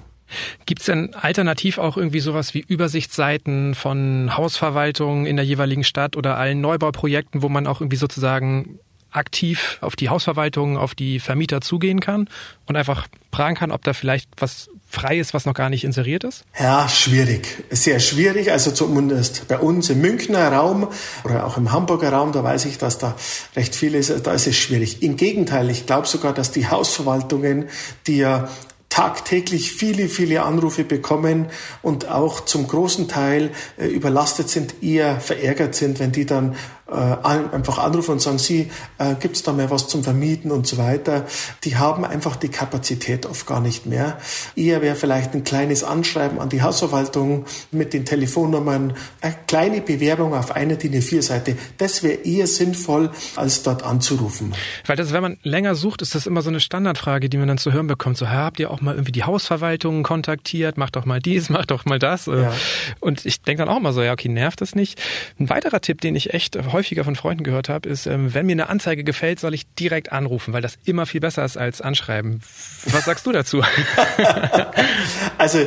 Gibt 0.65 0.81
es 0.81 0.87
denn 0.87 1.13
alternativ 1.13 1.77
auch 1.77 1.97
irgendwie 1.97 2.19
sowas 2.19 2.53
wie 2.53 2.65
Übersichtsseiten 2.67 3.75
von 3.75 4.35
Hausverwaltungen 4.35 5.25
in 5.25 5.35
der 5.35 5.45
jeweiligen 5.45 5.83
Stadt 5.83 6.17
oder 6.17 6.37
allen 6.37 6.61
Neubauprojekten, 6.61 7.41
wo 7.43 7.49
man 7.49 7.67
auch 7.67 7.81
irgendwie 7.81 7.97
sozusagen 7.97 8.79
aktiv 9.11 9.77
auf 9.81 9.95
die 9.95 10.09
Hausverwaltung, 10.09 10.77
auf 10.77 10.95
die 10.95 11.19
Vermieter 11.19 11.61
zugehen 11.61 11.99
kann 11.99 12.27
und 12.65 12.75
einfach 12.75 13.07
fragen 13.31 13.55
kann, 13.55 13.71
ob 13.71 13.83
da 13.83 13.93
vielleicht 13.93 14.29
was 14.37 14.69
frei 14.93 15.17
ist, 15.17 15.33
was 15.33 15.45
noch 15.45 15.53
gar 15.53 15.69
nicht 15.69 15.83
inseriert 15.83 16.23
ist? 16.23 16.43
Ja, 16.59 16.87
schwierig. 16.87 17.63
Sehr 17.71 17.99
schwierig. 17.99 18.51
Also 18.51 18.71
zumindest 18.71 19.47
bei 19.47 19.57
uns 19.57 19.89
im 19.89 20.01
Münchner 20.01 20.51
Raum 20.51 20.87
oder 21.23 21.45
auch 21.45 21.57
im 21.57 21.71
Hamburger 21.71 22.13
Raum, 22.13 22.31
da 22.31 22.43
weiß 22.43 22.65
ich, 22.65 22.77
dass 22.77 22.97
da 22.99 23.15
recht 23.55 23.75
viel 23.75 23.95
ist. 23.95 24.13
Da 24.25 24.33
ist 24.33 24.47
es 24.47 24.55
schwierig. 24.55 25.01
Im 25.01 25.17
Gegenteil, 25.17 25.69
ich 25.69 25.85
glaube 25.85 26.07
sogar, 26.07 26.33
dass 26.33 26.51
die 26.51 26.67
Hausverwaltungen, 26.67 27.69
die 28.07 28.17
ja 28.17 28.49
tagtäglich 28.93 29.71
viele, 29.71 30.07
viele 30.07 30.43
Anrufe 30.43 30.83
bekommen 30.83 31.47
und 31.81 32.09
auch 32.09 32.45
zum 32.45 32.67
großen 32.67 33.07
Teil 33.07 33.49
äh, 33.79 33.87
überlastet 33.87 34.49
sind, 34.49 34.83
eher 34.83 35.19
verärgert 35.19 35.73
sind, 35.73 35.99
wenn 35.99 36.11
die 36.11 36.27
dann 36.27 36.55
äh, 36.89 36.95
einfach 36.95 37.77
anrufen 37.77 38.11
und 38.11 38.21
sagen, 38.21 38.37
Sie, 38.37 38.69
äh, 38.97 39.15
gibt 39.15 39.37
es 39.37 39.43
da 39.43 39.53
mal 39.53 39.69
was 39.69 39.87
zum 39.87 40.03
Vermieten 40.03 40.51
und 40.51 40.67
so 40.67 40.77
weiter. 40.77 41.25
Die 41.63 41.77
haben 41.77 42.03
einfach 42.03 42.35
die 42.35 42.49
Kapazität 42.49 43.25
oft 43.25 43.47
gar 43.47 43.61
nicht 43.61 43.85
mehr. 43.85 44.17
Eher 44.55 44.81
wäre 44.81 44.95
vielleicht 44.95 45.33
ein 45.33 45.43
kleines 45.43 45.83
Anschreiben 45.83 46.39
an 46.39 46.49
die 46.49 46.61
Hausverwaltung 46.61 47.45
mit 47.71 47.93
den 47.93 48.03
Telefonnummern, 48.03 48.93
eine 49.21 49.35
kleine 49.47 49.81
Bewerbung 49.81 50.33
auf 50.33 50.51
eine 50.51 50.75
DIN 50.75 50.93
A4-Seite. 50.93 51.57
Das 51.77 52.03
wäre 52.03 52.15
eher 52.15 52.47
sinnvoll, 52.47 53.11
als 53.37 53.63
dort 53.63 53.83
anzurufen. 53.83 54.53
Weil 54.85 54.97
das, 54.97 55.13
wenn 55.13 55.21
man 55.21 55.37
länger 55.43 55.75
sucht, 55.75 56.01
ist 56.01 56.15
das 56.15 56.27
immer 56.27 56.41
so 56.41 56.49
eine 56.49 56.59
Standardfrage, 56.59 57.29
die 57.29 57.37
man 57.37 57.47
dann 57.47 57.57
zu 57.57 57.71
hören 57.71 57.87
bekommt. 57.87 58.17
So, 58.17 58.27
habt 58.27 58.59
ihr 58.59 58.69
auch 58.69 58.81
mal 58.81 58.95
irgendwie 58.95 59.13
die 59.13 59.23
Hausverwaltung 59.23 60.03
kontaktiert? 60.03 60.77
Macht 60.77 60.97
doch 60.97 61.05
mal 61.05 61.21
dies, 61.21 61.49
macht 61.49 61.71
doch 61.71 61.85
mal 61.85 61.97
das. 61.97 62.25
Ja. 62.25 62.53
Und 62.99 63.25
ich 63.25 63.41
denke 63.41 63.63
dann 63.63 63.73
auch 63.73 63.79
mal 63.79 63.93
so, 63.93 64.01
ja, 64.01 64.11
okay, 64.11 64.27
nervt 64.27 64.59
das 64.59 64.75
nicht? 64.75 65.01
Ein 65.39 65.49
weiterer 65.49 65.79
Tipp, 65.79 66.01
den 66.01 66.15
ich 66.15 66.33
echt 66.33 66.57
häufiger 66.83 67.05
von 67.05 67.15
Freunden 67.15 67.43
gehört 67.43 67.69
habe, 67.69 67.87
ist, 67.87 68.07
ähm, 68.07 68.33
wenn 68.33 68.45
mir 68.45 68.51
eine 68.51 68.67
Anzeige 68.67 69.05
gefällt, 69.05 69.39
soll 69.39 69.53
ich 69.53 69.73
direkt 69.75 70.11
anrufen, 70.11 70.53
weil 70.53 70.61
das 70.61 70.77
immer 70.83 71.05
viel 71.05 71.21
besser 71.21 71.45
ist 71.45 71.55
als 71.55 71.79
anschreiben. 71.79 72.41
Was 72.85 73.05
sagst 73.05 73.25
du 73.25 73.31
dazu? 73.31 73.63
also 75.37 75.65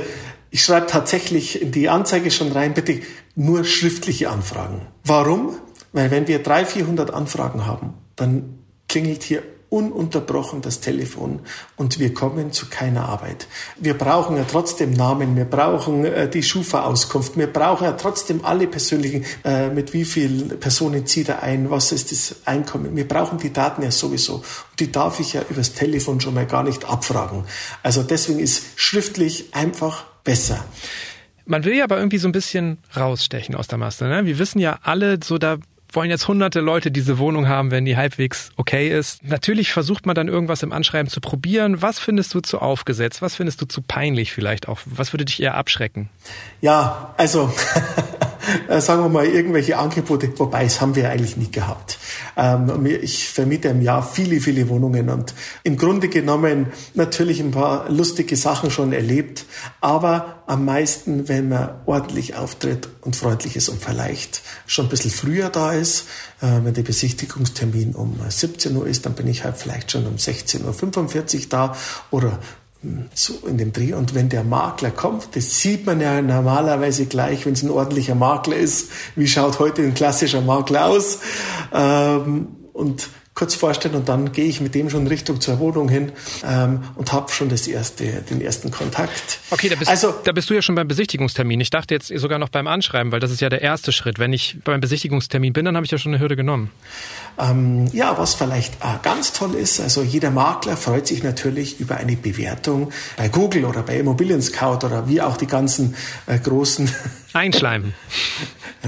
ich 0.51 0.63
schreibe 0.63 0.87
tatsächlich 0.87 1.63
in 1.63 1.73
die 1.73 1.89
Anzeige 1.89 2.31
schon 2.31 2.53
rein, 2.53 2.75
bitte 2.75 3.01
nur 3.35 3.65
schriftliche 3.65 4.29
Anfragen. 4.29 4.83
Warum? 5.05 5.57
Weil 5.95 6.11
wenn 6.11 6.29
wir 6.29 6.43
300, 6.43 6.71
400 6.71 7.15
Anfragen 7.15 7.65
haben, 7.65 7.95
dann 8.15 8.59
klingelt 8.87 9.23
hier 9.23 9.43
ununterbrochen 9.69 10.63
das 10.63 10.81
Telefon 10.81 11.41
und 11.77 11.99
wir 11.99 12.15
kommen 12.15 12.53
zu 12.53 12.67
keiner 12.67 13.09
Arbeit. 13.09 13.49
Wir 13.79 13.95
brauchen 13.95 14.37
ja 14.37 14.45
trotzdem 14.51 14.93
Namen, 14.93 15.37
wir 15.37 15.45
brauchen 15.45 16.05
äh, 16.05 16.29
die 16.29 16.43
Schufa-Auskunft, 16.43 17.37
wir 17.37 17.53
brauchen 17.53 17.85
ja 17.85 17.93
trotzdem 17.93 18.45
alle 18.45 18.67
persönlichen, 18.67 19.25
äh, 19.45 19.69
mit 19.69 19.93
wie 19.93 20.05
vielen 20.05 20.61
Personen 20.61 21.07
zieht 21.07 21.29
er 21.29 21.43
ein, 21.43 21.71
was 21.71 21.93
ist 21.93 22.13
das 22.13 22.37
Einkommen. 22.45 22.95
Wir 22.97 23.09
brauchen 23.09 23.39
die 23.39 23.53
Daten 23.53 23.83
ja 23.83 23.91
sowieso. 23.91 24.37
Und 24.37 24.81
die 24.81 24.93
darf 24.93 25.21
ich 25.21 25.33
ja 25.33 25.43
übers 25.51 25.73
Telefon 25.73 26.21
schon 26.21 26.35
mal 26.35 26.47
gar 26.47 26.63
nicht 26.63 26.89
abfragen. 26.89 27.45
Also 27.83 28.03
deswegen 28.03 28.39
ist 28.39 28.63
schriftlich 28.77 29.55
einfach 29.55 30.05
besser. 30.23 30.65
Man 31.45 31.65
will 31.65 31.75
ja 31.75 31.85
aber 31.85 31.99
irgendwie 31.99 32.19
so 32.19 32.29
ein 32.29 32.33
bisschen 32.33 32.79
rausstechen 32.97 33.55
aus 33.55 33.69
der 33.69 33.79
Masse. 33.79 34.07
Ne? 34.07 34.27
Wir 34.27 34.39
wissen 34.39 34.59
ja 34.59 34.79
alle, 34.83 35.19
so 35.23 35.39
da 35.39 35.59
wollen 35.91 36.11
jetzt 36.11 36.29
hunderte 36.29 36.61
Leute 36.61 36.91
diese 36.91 37.19
Wohnung 37.19 37.49
haben, 37.49 37.71
wenn 37.71 37.85
die 37.85 37.97
halbwegs 37.97 38.51
okay 38.57 38.89
ist. 38.89 39.25
Natürlich 39.25 39.73
versucht 39.73 40.07
man 40.07 40.15
dann 40.15 40.29
irgendwas 40.29 40.63
im 40.63 40.73
Anschreiben 40.73 41.09
zu 41.11 41.21
probieren. 41.21 41.83
Was 41.83 41.99
findest 41.99 42.35
du 42.35 42.41
zu 42.41 42.61
aufgesetzt? 42.61 43.23
Was 43.23 43.37
findest 43.37 43.61
du 43.61 43.67
zu 43.67 43.83
peinlich 43.83 44.33
vielleicht 44.33 44.69
auch? 44.69 44.81
Was 44.85 45.13
würde 45.13 45.25
dich 45.25 45.43
eher 45.43 45.55
abschrecken? 45.55 46.09
Ja, 46.61 47.15
also 47.17 47.53
Äh, 48.69 48.81
sagen 48.81 49.03
wir 49.03 49.09
mal, 49.09 49.27
irgendwelche 49.27 49.79
Angebote, 49.79 50.33
wobei 50.39 50.65
es 50.65 50.81
haben 50.81 50.95
wir 50.95 51.11
eigentlich 51.11 51.37
nie 51.37 51.51
gehabt. 51.51 51.99
Ähm, 52.37 52.87
ich 52.87 53.29
vermiete 53.29 53.69
im 53.69 53.83
Jahr 53.83 54.03
viele, 54.03 54.41
viele 54.41 54.69
Wohnungen 54.69 55.09
und 55.09 55.35
im 55.63 55.77
Grunde 55.77 56.09
genommen 56.09 56.67
natürlich 56.95 57.41
ein 57.41 57.51
paar 57.51 57.91
lustige 57.91 58.37
Sachen 58.37 58.71
schon 58.71 58.93
erlebt, 58.93 59.47
aber 59.81 60.36
am 60.47 60.65
meisten, 60.65 61.29
wenn 61.29 61.49
man 61.49 61.71
ordentlich 61.87 62.37
auftritt 62.37 62.89
und 63.01 63.17
freundlich 63.17 63.57
ist 63.57 63.69
und 63.69 63.83
vielleicht 63.83 64.43
schon 64.67 64.87
ein 64.87 64.89
bisschen 64.89 65.11
früher 65.11 65.51
da 65.51 65.73
ist. 65.73 66.07
Äh, 66.41 66.61
wenn 66.63 66.75
der 66.75 66.83
Besichtigungstermin 66.83 67.95
um 67.95 68.19
17 68.27 68.77
Uhr 68.77 68.87
ist, 68.87 69.07
dann 69.07 69.15
bin 69.15 69.27
ich 69.27 69.45
halt 69.45 69.57
vielleicht 69.57 69.91
schon 69.91 70.07
um 70.07 70.17
16.45 70.17 71.35
Uhr 71.35 71.47
da 71.49 71.77
oder 72.11 72.39
so 73.15 73.47
in 73.47 73.59
dem 73.59 73.73
Dreh. 73.73 73.95
Und 73.95 74.15
wenn 74.15 74.29
der 74.29 74.45
Makler 74.45 74.91
kommt, 74.91 75.35
das 75.35 75.61
sieht 75.61 75.87
man 75.87 76.01
ja 76.01 76.21
normalerweise 76.23 77.07
gleich, 77.07 77.47
wenn 77.47 77.55
es 77.55 77.63
ein 77.63 77.71
ordentlicher 77.71 78.15
Makler 78.15 78.57
ist. 78.57 78.91
Wie 79.17 79.27
schaut 79.27 79.59
heute 79.59 79.83
ein 79.83 79.95
klassischer 79.95 80.41
Makler 80.41 80.87
aus? 80.87 81.19
Ähm, 81.73 82.49
und 82.73 83.09
kurz 83.37 83.55
vorstellen 83.55 83.95
und 83.95 84.09
dann 84.09 84.33
gehe 84.33 84.47
ich 84.47 84.63
mit 84.63 84.75
dem 84.75 84.89
schon 84.89 85.07
Richtung 85.07 85.43
zur 85.43 85.59
Wohnung 85.59 85.91
hin 85.91 86.11
ähm, 86.43 86.83
und 86.95 87.13
habe 87.13 87.31
schon 87.31 87.51
das 87.51 87.69
erste, 87.69 88.05
den 88.23 88.41
ersten 88.41 88.71
Kontakt. 88.71 89.39
Okay, 89.51 89.69
da 89.69 89.77
bist, 89.77 89.91
also, 89.91 90.15
da 90.25 90.33
bist 90.33 90.49
du 90.49 90.55
ja 90.55 90.63
schon 90.63 90.75
beim 90.75 90.89
Besichtigungstermin. 90.89 91.61
Ich 91.61 91.69
dachte 91.69 91.93
jetzt 91.95 92.09
sogar 92.09 92.39
noch 92.39 92.49
beim 92.49 92.67
Anschreiben, 92.67 93.13
weil 93.13 93.21
das 93.21 93.31
ist 93.31 93.43
ja 93.43 93.51
der 93.51 93.61
erste 93.61 93.93
Schritt. 93.93 94.19
Wenn 94.19 94.33
ich 94.33 94.57
beim 94.65 94.81
Besichtigungstermin 94.81 95.53
bin, 95.53 95.67
dann 95.67 95.77
habe 95.77 95.85
ich 95.85 95.93
ja 95.93 95.99
schon 95.99 96.15
eine 96.15 96.23
Hürde 96.23 96.35
genommen. 96.35 96.71
Ähm, 97.39 97.87
ja, 97.93 98.17
was 98.17 98.35
vielleicht 98.35 98.77
äh, 98.77 98.99
ganz 99.03 99.35
toll 99.35 99.55
ist, 99.55 99.81
also 99.81 100.03
jeder 100.03 100.31
Makler 100.31 100.79
freut 100.79 101.07
sich 101.07 101.23
natürlich 101.23 101.79
über 101.79 101.99
eine 101.99 102.17
Bewertung 102.17 102.91
bei 103.19 103.29
Google 103.29 103.67
oder 103.67 103.83
bei 103.83 103.99
Immobilien 103.99 104.41
Scout 104.41 104.87
oder 104.87 105.09
wie 105.09 105.21
auch 105.21 105.37
die 105.37 105.47
ganzen 105.47 105.95
äh, 106.27 106.39
großen 106.39 106.91
Einschleimen. 107.37 107.95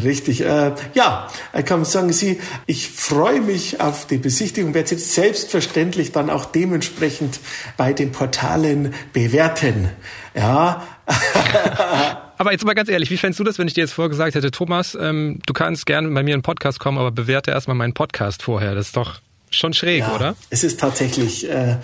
Richtig. 0.03 0.41
Äh, 0.41 0.73
ja, 0.95 1.29
ich 1.57 1.65
kann 1.65 1.85
sagen 1.85 2.13
Sie, 2.13 2.41
ich 2.67 2.89
freue 2.89 3.41
mich 3.41 3.81
auf 3.81 4.07
die 4.07 4.19
Besichtigung, 4.19 4.75
werde 4.75 4.93
jetzt 4.93 5.13
selbstverständlich 5.13 6.13
dann 6.13 6.31
auch 6.31 6.47
dementsprechend 6.47 7.41
bei 7.77 7.93
den 7.93 8.13
Portalen 8.13 8.95
bewerten. 9.13 9.91
Ja. 10.35 10.87
aber 12.39 12.53
jetzt 12.53 12.65
mal 12.65 12.75
ganz 12.75 12.89
ehrlich, 12.89 13.11
wie 13.11 13.17
fändest 13.17 13.41
du 13.41 13.45
das, 13.45 13.59
wenn 13.59 13.69
ich 13.69 13.75
dir 13.75 13.83
jetzt 13.83 13.93
vorgesagt 13.93 14.35
hätte, 14.35 14.51
Thomas, 14.51 14.97
ähm, 15.01 15.41
du 15.47 15.53
kannst 15.53 15.87
gerne 15.87 16.09
bei 16.09 16.23
mir 16.23 16.31
in 16.31 16.35
einen 16.37 16.43
Podcast 16.43 16.81
kommen, 16.81 16.99
aber 16.99 17.11
bewerte 17.11 17.51
erstmal 17.51 17.77
meinen 17.77 17.95
Podcast 17.95 18.43
vorher. 18.43 18.75
Das 18.75 18.89
ist 18.89 18.97
doch 18.97 19.21
schon 19.51 19.73
schräg, 19.73 20.01
ja, 20.01 20.15
oder? 20.15 20.37
Es 20.51 20.65
ist 20.65 20.81
tatsächlich, 20.81 21.49
äh, 21.51 21.77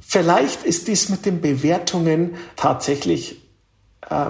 vielleicht 0.00 0.64
ist 0.64 0.88
dies 0.88 1.08
mit 1.08 1.24
den 1.24 1.40
Bewertungen 1.40 2.34
tatsächlich 2.56 3.36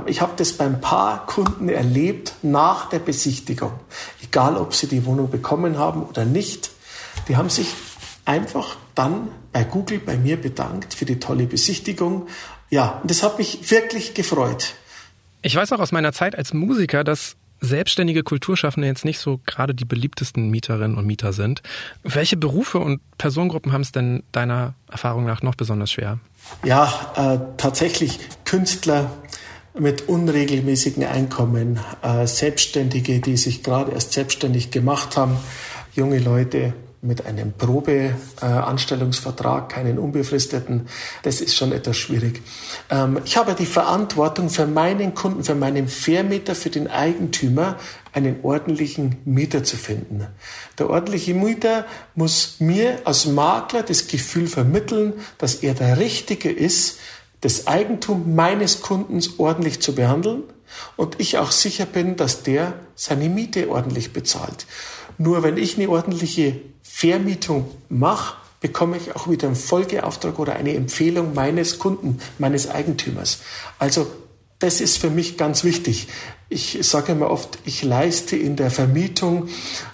ich 0.07 0.21
habe 0.21 0.33
das 0.37 0.53
beim 0.53 0.81
paar 0.81 1.27
Kunden 1.27 1.69
erlebt 1.69 2.35
nach 2.43 2.89
der 2.89 3.01
Besichtigung. 3.01 3.73
Egal, 4.23 4.57
ob 4.57 4.75
sie 4.75 4.87
die 4.87 5.05
Wohnung 5.05 5.31
bekommen 5.31 5.79
haben 5.79 6.03
oder 6.03 6.25
nicht. 6.25 6.71
Die 7.29 7.37
haben 7.37 7.51
sich 7.51 7.69
einfach 8.25 8.77
dann 8.95 9.29
bei 9.53 9.65
Google 9.65 9.99
bei 9.99 10.17
mir 10.17 10.41
bedankt 10.41 10.95
für 10.95 11.05
die 11.05 11.19
tolle 11.19 11.47
Besichtigung. 11.47 12.29
Ja, 12.71 13.01
und 13.03 13.11
das 13.11 13.23
hat 13.23 13.39
mich 13.39 13.71
wirklich 13.71 14.15
gefreut. 14.15 14.75
Ich 15.43 15.55
weiß 15.55 15.73
auch 15.73 15.81
aus 15.81 15.93
meiner 15.93 16.13
Zeit 16.13 16.37
als 16.37 16.55
Musiker, 16.55 17.05
dass 17.05 17.37
selbstständige 17.61 18.23
Kulturschaffende 18.23 18.89
jetzt 18.89 19.05
nicht 19.05 19.19
so 19.19 19.41
gerade 19.47 19.75
die 19.75 19.85
beliebtesten 19.85 20.51
Mieterinnen 20.51 20.97
und 20.97 21.07
Mieter 21.07 21.33
sind. 21.33 21.63
Welche 22.03 22.37
Berufe 22.37 22.79
und 22.79 23.01
Personengruppen 23.19 23.73
haben 23.73 23.81
es 23.81 23.93
denn 23.93 24.23
deiner 24.33 24.75
Erfahrung 24.91 25.25
nach 25.25 25.43
noch 25.43 25.55
besonders 25.55 25.91
schwer? 25.91 26.19
Ja, 26.65 26.93
äh, 27.17 27.39
tatsächlich 27.57 28.19
Künstler, 28.45 29.11
mit 29.79 30.09
unregelmäßigen 30.09 31.05
Einkommen, 31.05 31.81
äh, 32.03 32.27
Selbstständige, 32.27 33.21
die 33.21 33.37
sich 33.37 33.63
gerade 33.63 33.93
erst 33.93 34.13
selbstständig 34.13 34.71
gemacht 34.71 35.17
haben, 35.17 35.37
junge 35.95 36.19
Leute 36.19 36.75
mit 37.05 37.27
einem 37.27 37.53
Probeanstellungsvertrag, 37.53 39.69
keinen 39.69 39.99
unbefristeten, 39.99 40.89
das 41.23 41.41
ist 41.41 41.55
schon 41.55 41.73
etwas 41.73 41.97
schwierig. 41.97 42.43
Ähm, 42.89 43.21
ich 43.25 43.37
habe 43.37 43.55
die 43.55 43.67
Verantwortung 43.67 44.49
für 44.49 44.67
meinen 44.67 45.15
Kunden, 45.15 45.45
für 45.45 45.55
meinen 45.55 45.89
Vermieter, 45.89 46.55
für 46.55 46.71
den 46.71 46.89
Eigentümer, 46.89 47.77
einen 48.13 48.37
ordentlichen 48.43 49.17
Mieter 49.25 49.65
zu 49.65 49.77
finden. 49.77 50.27
Der 50.79 50.89
ordentliche 50.89 51.35
Mieter 51.35 51.85
muss 52.15 52.57
mir 52.61 53.01
als 53.05 53.27
Makler 53.27 53.83
das 53.83 54.07
Gefühl 54.07 54.47
vermitteln, 54.47 55.15
dass 55.37 55.57
er 55.57 55.75
der 55.75 55.99
Richtige 55.99 56.51
ist, 56.51 56.99
das 57.45 57.67
Eigentum 57.67 58.35
meines 58.35 58.81
Kundens 58.81 59.39
ordentlich 59.39 59.81
zu 59.81 59.95
behandeln 59.95 60.45
und 60.97 61.21
ich 61.21 61.37
auch 61.37 61.51
sicher 61.51 61.85
bin, 61.85 62.17
dass 62.17 62.43
der 62.43 62.73
seine 62.95 63.29
Miete 63.29 63.69
ordentlich 63.69 64.15
bezahlt. 64.15 64.65
Nur 65.19 65.43
wenn 65.43 65.59
ich 65.59 65.77
eine 65.77 65.91
ordentliche 65.91 66.59
Vermietung 66.83 67.71
mache, 67.91 68.37
bekomme 68.61 68.97
ich 68.97 69.15
auch 69.15 69.29
wieder 69.29 69.49
einen 69.49 69.57
Folgeauftrag 69.57 70.39
oder 70.39 70.57
eine 70.57 70.75
Empfehlung 70.75 71.35
meines 71.35 71.79
Kunden, 71.79 72.19
meines 72.39 72.71
Eigentümers. 72.71 73.41
Also 73.79 74.07
das 74.59 74.81
ist 74.81 74.97
für 74.97 75.11
mich 75.11 75.37
ganz 75.37 75.65
wichtig. 75.65 76.09
Ich 76.49 76.79
sage 76.81 77.13
immer 77.13 77.29
oft, 77.31 77.59
ich 77.67 77.83
leiste 77.83 78.37
in 78.37 78.57
der 78.57 78.71
Vermietung 78.71 79.49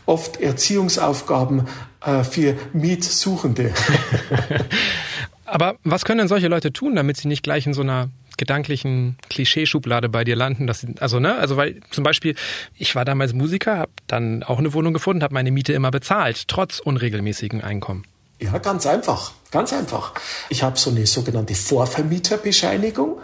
oft 0.07 0.41
Erziehungsaufgaben 0.41 1.67
äh, 2.01 2.23
für 2.23 2.57
Mietsuchende. 2.73 3.75
Aber 5.51 5.77
was 5.85 6.05
können 6.05 6.19
denn 6.19 6.29
solche 6.29 6.49
Leute 6.49 6.73
tun, 6.73 6.95
damit 6.97 7.17
sie 7.17 7.29
nicht 7.29 7.43
gleich 7.43 7.67
in 7.67 7.75
so 7.75 7.83
einer 7.83 8.09
gedanklichen 8.37 9.17
Klischeeschublade 9.29 10.09
bei 10.09 10.25
dir 10.25 10.35
landen, 10.35 10.67
dass 10.67 10.81
sie, 10.81 10.95
also 10.99 11.21
ne, 11.21 11.35
also 11.37 11.57
weil 11.57 11.81
zum 11.91 12.05
Beispiel 12.05 12.35
ich 12.75 12.95
war 12.95 13.05
damals 13.05 13.35
Musiker, 13.35 13.77
habe 13.77 13.93
dann 14.07 14.43
auch 14.43 14.59
eine 14.59 14.73
Wohnung 14.73 14.95
gefunden, 14.95 15.23
habe 15.23 15.35
meine 15.35 15.51
Miete 15.51 15.75
immer 15.75 15.91
bezahlt, 15.91 16.49
trotz 16.49 16.79
unregelmäßigen 16.79 17.61
Einkommen. 17.61 18.05
Ja, 18.41 18.57
ganz 18.57 18.87
einfach, 18.87 19.33
ganz 19.51 19.73
einfach. 19.75 20.15
Ich 20.49 20.63
habe 20.63 20.79
so 20.79 20.91
eine 20.91 21.07
sogenannte 21.07 21.55
Vorvermieterbescheinigung. 21.55 23.21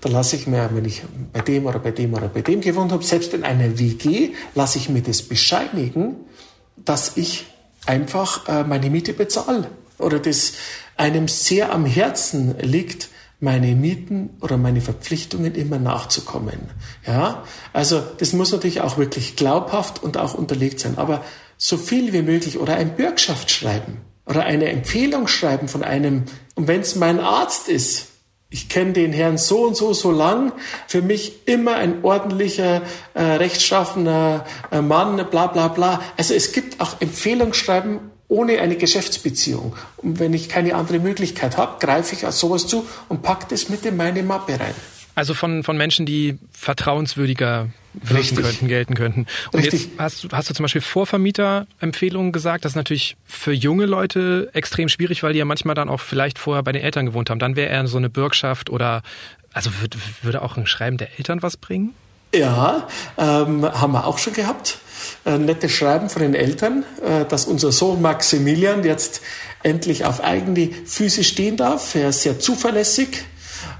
Da 0.00 0.08
lasse 0.08 0.36
ich 0.36 0.46
mir, 0.46 0.70
wenn 0.72 0.84
ich 0.84 1.02
bei 1.32 1.40
dem 1.40 1.66
oder 1.66 1.80
bei 1.80 1.90
dem 1.90 2.14
oder 2.14 2.28
bei 2.28 2.42
dem 2.42 2.60
gewohnt 2.60 2.92
habe, 2.92 3.02
selbst 3.02 3.34
in 3.34 3.42
einer 3.42 3.78
WG, 3.78 4.34
lasse 4.54 4.78
ich 4.78 4.88
mir 4.88 5.02
das 5.02 5.22
bescheinigen, 5.22 6.14
dass 6.76 7.16
ich 7.16 7.46
einfach 7.86 8.46
äh, 8.48 8.62
meine 8.62 8.90
Miete 8.90 9.12
bezahle. 9.14 9.68
Oder 9.98 10.20
das 10.20 10.52
einem 10.96 11.28
sehr 11.28 11.72
am 11.72 11.84
Herzen 11.84 12.56
liegt, 12.60 13.08
meine 13.38 13.74
Mieten 13.74 14.30
oder 14.40 14.56
meine 14.56 14.80
Verpflichtungen 14.80 15.54
immer 15.54 15.78
nachzukommen. 15.78 16.70
Ja, 17.06 17.44
also 17.72 18.02
das 18.18 18.32
muss 18.32 18.52
natürlich 18.52 18.80
auch 18.80 18.96
wirklich 18.96 19.36
glaubhaft 19.36 20.02
und 20.02 20.16
auch 20.16 20.34
unterlegt 20.34 20.80
sein. 20.80 20.96
Aber 20.96 21.22
so 21.58 21.76
viel 21.76 22.12
wie 22.12 22.22
möglich 22.22 22.58
oder 22.58 22.76
ein 22.76 22.96
Bürgschaft 22.96 23.50
schreiben 23.50 23.98
oder 24.24 24.44
eine 24.44 24.66
Empfehlung 24.66 25.28
schreiben 25.28 25.68
von 25.68 25.84
einem, 25.84 26.24
und 26.54 26.66
wenn 26.66 26.80
es 26.80 26.96
mein 26.96 27.20
Arzt 27.20 27.68
ist, 27.68 28.08
ich 28.48 28.68
kenne 28.68 28.92
den 28.92 29.12
Herrn 29.12 29.38
so 29.38 29.66
und 29.66 29.76
so 29.76 29.92
so 29.92 30.12
lang, 30.12 30.52
für 30.86 31.02
mich 31.02 31.46
immer 31.46 31.74
ein 31.74 32.04
ordentlicher, 32.04 32.82
äh, 33.14 33.22
rechtschaffener 33.22 34.46
äh, 34.70 34.80
Mann, 34.80 35.24
bla 35.30 35.48
bla 35.48 35.68
bla. 35.68 36.00
Also 36.16 36.32
es 36.32 36.52
gibt 36.52 36.80
auch 36.80 37.00
Empfehlungsschreiben 37.00 38.00
ohne 38.28 38.60
eine 38.60 38.76
Geschäftsbeziehung. 38.76 39.76
Und 39.98 40.18
wenn 40.18 40.34
ich 40.34 40.48
keine 40.48 40.74
andere 40.74 40.98
Möglichkeit 40.98 41.56
habe, 41.56 41.78
greife 41.84 42.14
ich 42.14 42.26
auf 42.26 42.34
sowas 42.34 42.66
zu 42.66 42.86
und 43.08 43.22
packe 43.22 43.46
das 43.48 43.68
mit 43.68 43.84
in 43.86 43.96
meine 43.96 44.22
Mappe 44.22 44.58
rein. 44.58 44.74
Also 45.14 45.32
von, 45.32 45.62
von 45.62 45.78
Menschen, 45.78 46.04
die 46.04 46.38
vertrauenswürdiger 46.52 47.68
wirken 47.94 48.36
könnten, 48.36 48.68
gelten 48.68 48.94
könnten. 48.94 49.26
Und 49.50 49.60
Richtig. 49.60 49.84
jetzt 49.84 49.98
hast 49.98 50.24
du, 50.24 50.28
hast 50.30 50.50
du 50.50 50.54
zum 50.54 50.64
Beispiel 50.64 50.82
Vorvermieter-Empfehlungen 50.82 52.32
gesagt. 52.32 52.66
Das 52.66 52.72
ist 52.72 52.76
natürlich 52.76 53.16
für 53.24 53.52
junge 53.52 53.86
Leute 53.86 54.50
extrem 54.52 54.90
schwierig, 54.90 55.22
weil 55.22 55.32
die 55.32 55.38
ja 55.38 55.46
manchmal 55.46 55.74
dann 55.74 55.88
auch 55.88 56.00
vielleicht 56.00 56.38
vorher 56.38 56.62
bei 56.62 56.72
den 56.72 56.82
Eltern 56.82 57.06
gewohnt 57.06 57.30
haben. 57.30 57.38
Dann 57.38 57.56
wäre 57.56 57.70
eher 57.70 57.86
so 57.86 57.96
eine 57.96 58.10
Bürgschaft 58.10 58.68
oder, 58.68 59.02
also 59.54 59.70
würde, 59.80 59.96
würde 60.20 60.42
auch 60.42 60.58
ein 60.58 60.66
Schreiben 60.66 60.98
der 60.98 61.18
Eltern 61.18 61.40
was 61.40 61.56
bringen? 61.56 61.94
Ja, 62.34 62.86
ähm, 63.16 63.64
haben 63.64 63.92
wir 63.92 64.06
auch 64.06 64.18
schon 64.18 64.34
gehabt. 64.34 64.78
Ein 65.24 65.44
nettes 65.44 65.72
Schreiben 65.72 66.08
von 66.08 66.22
den 66.22 66.34
Eltern, 66.34 66.84
äh, 67.02 67.24
dass 67.24 67.46
unser 67.46 67.72
Sohn 67.72 68.02
Maximilian 68.02 68.84
jetzt 68.84 69.20
endlich 69.62 70.04
auf 70.04 70.22
eigene 70.22 70.70
Füße 70.84 71.24
stehen 71.24 71.56
darf. 71.56 71.94
Er 71.94 72.10
ist 72.10 72.22
sehr 72.22 72.38
zuverlässig 72.38 73.24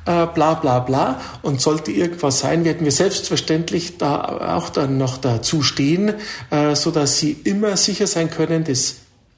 äh, 0.07 0.27
bla 0.27 0.55
bla 0.55 0.81
bla. 0.81 1.21
Und 1.43 1.61
sollte 1.61 1.93
irgendwas 1.93 2.41
sein, 2.41 2.65
werden 2.65 2.85
wir 2.85 2.93
selbstverständlich 2.93 3.99
da 3.99 4.57
auch 4.57 4.71
dann 4.71 4.99
noch 4.99 5.19
dazu 5.19 5.63
stehen, 5.63 6.15
äh, 6.51 6.75
so 6.75 6.91
dass 6.91 7.19
Sie 7.19 7.33
immer 7.45 7.77
sicher 7.77 8.07
sein 8.07 8.31
können, 8.31 8.65
dass, 8.65 8.97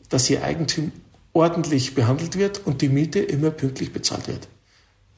dass 0.09 0.31
Ihr 0.31 0.43
Eigentum 0.45 0.93
ordentlich 1.33 1.95
behandelt 1.95 2.39
wird 2.39 2.67
und 2.67 2.83
die 2.83 2.89
Miete 2.89 3.21
immer 3.21 3.51
pünktlich 3.51 3.93
bezahlt 3.93 4.29
wird. 4.29 4.49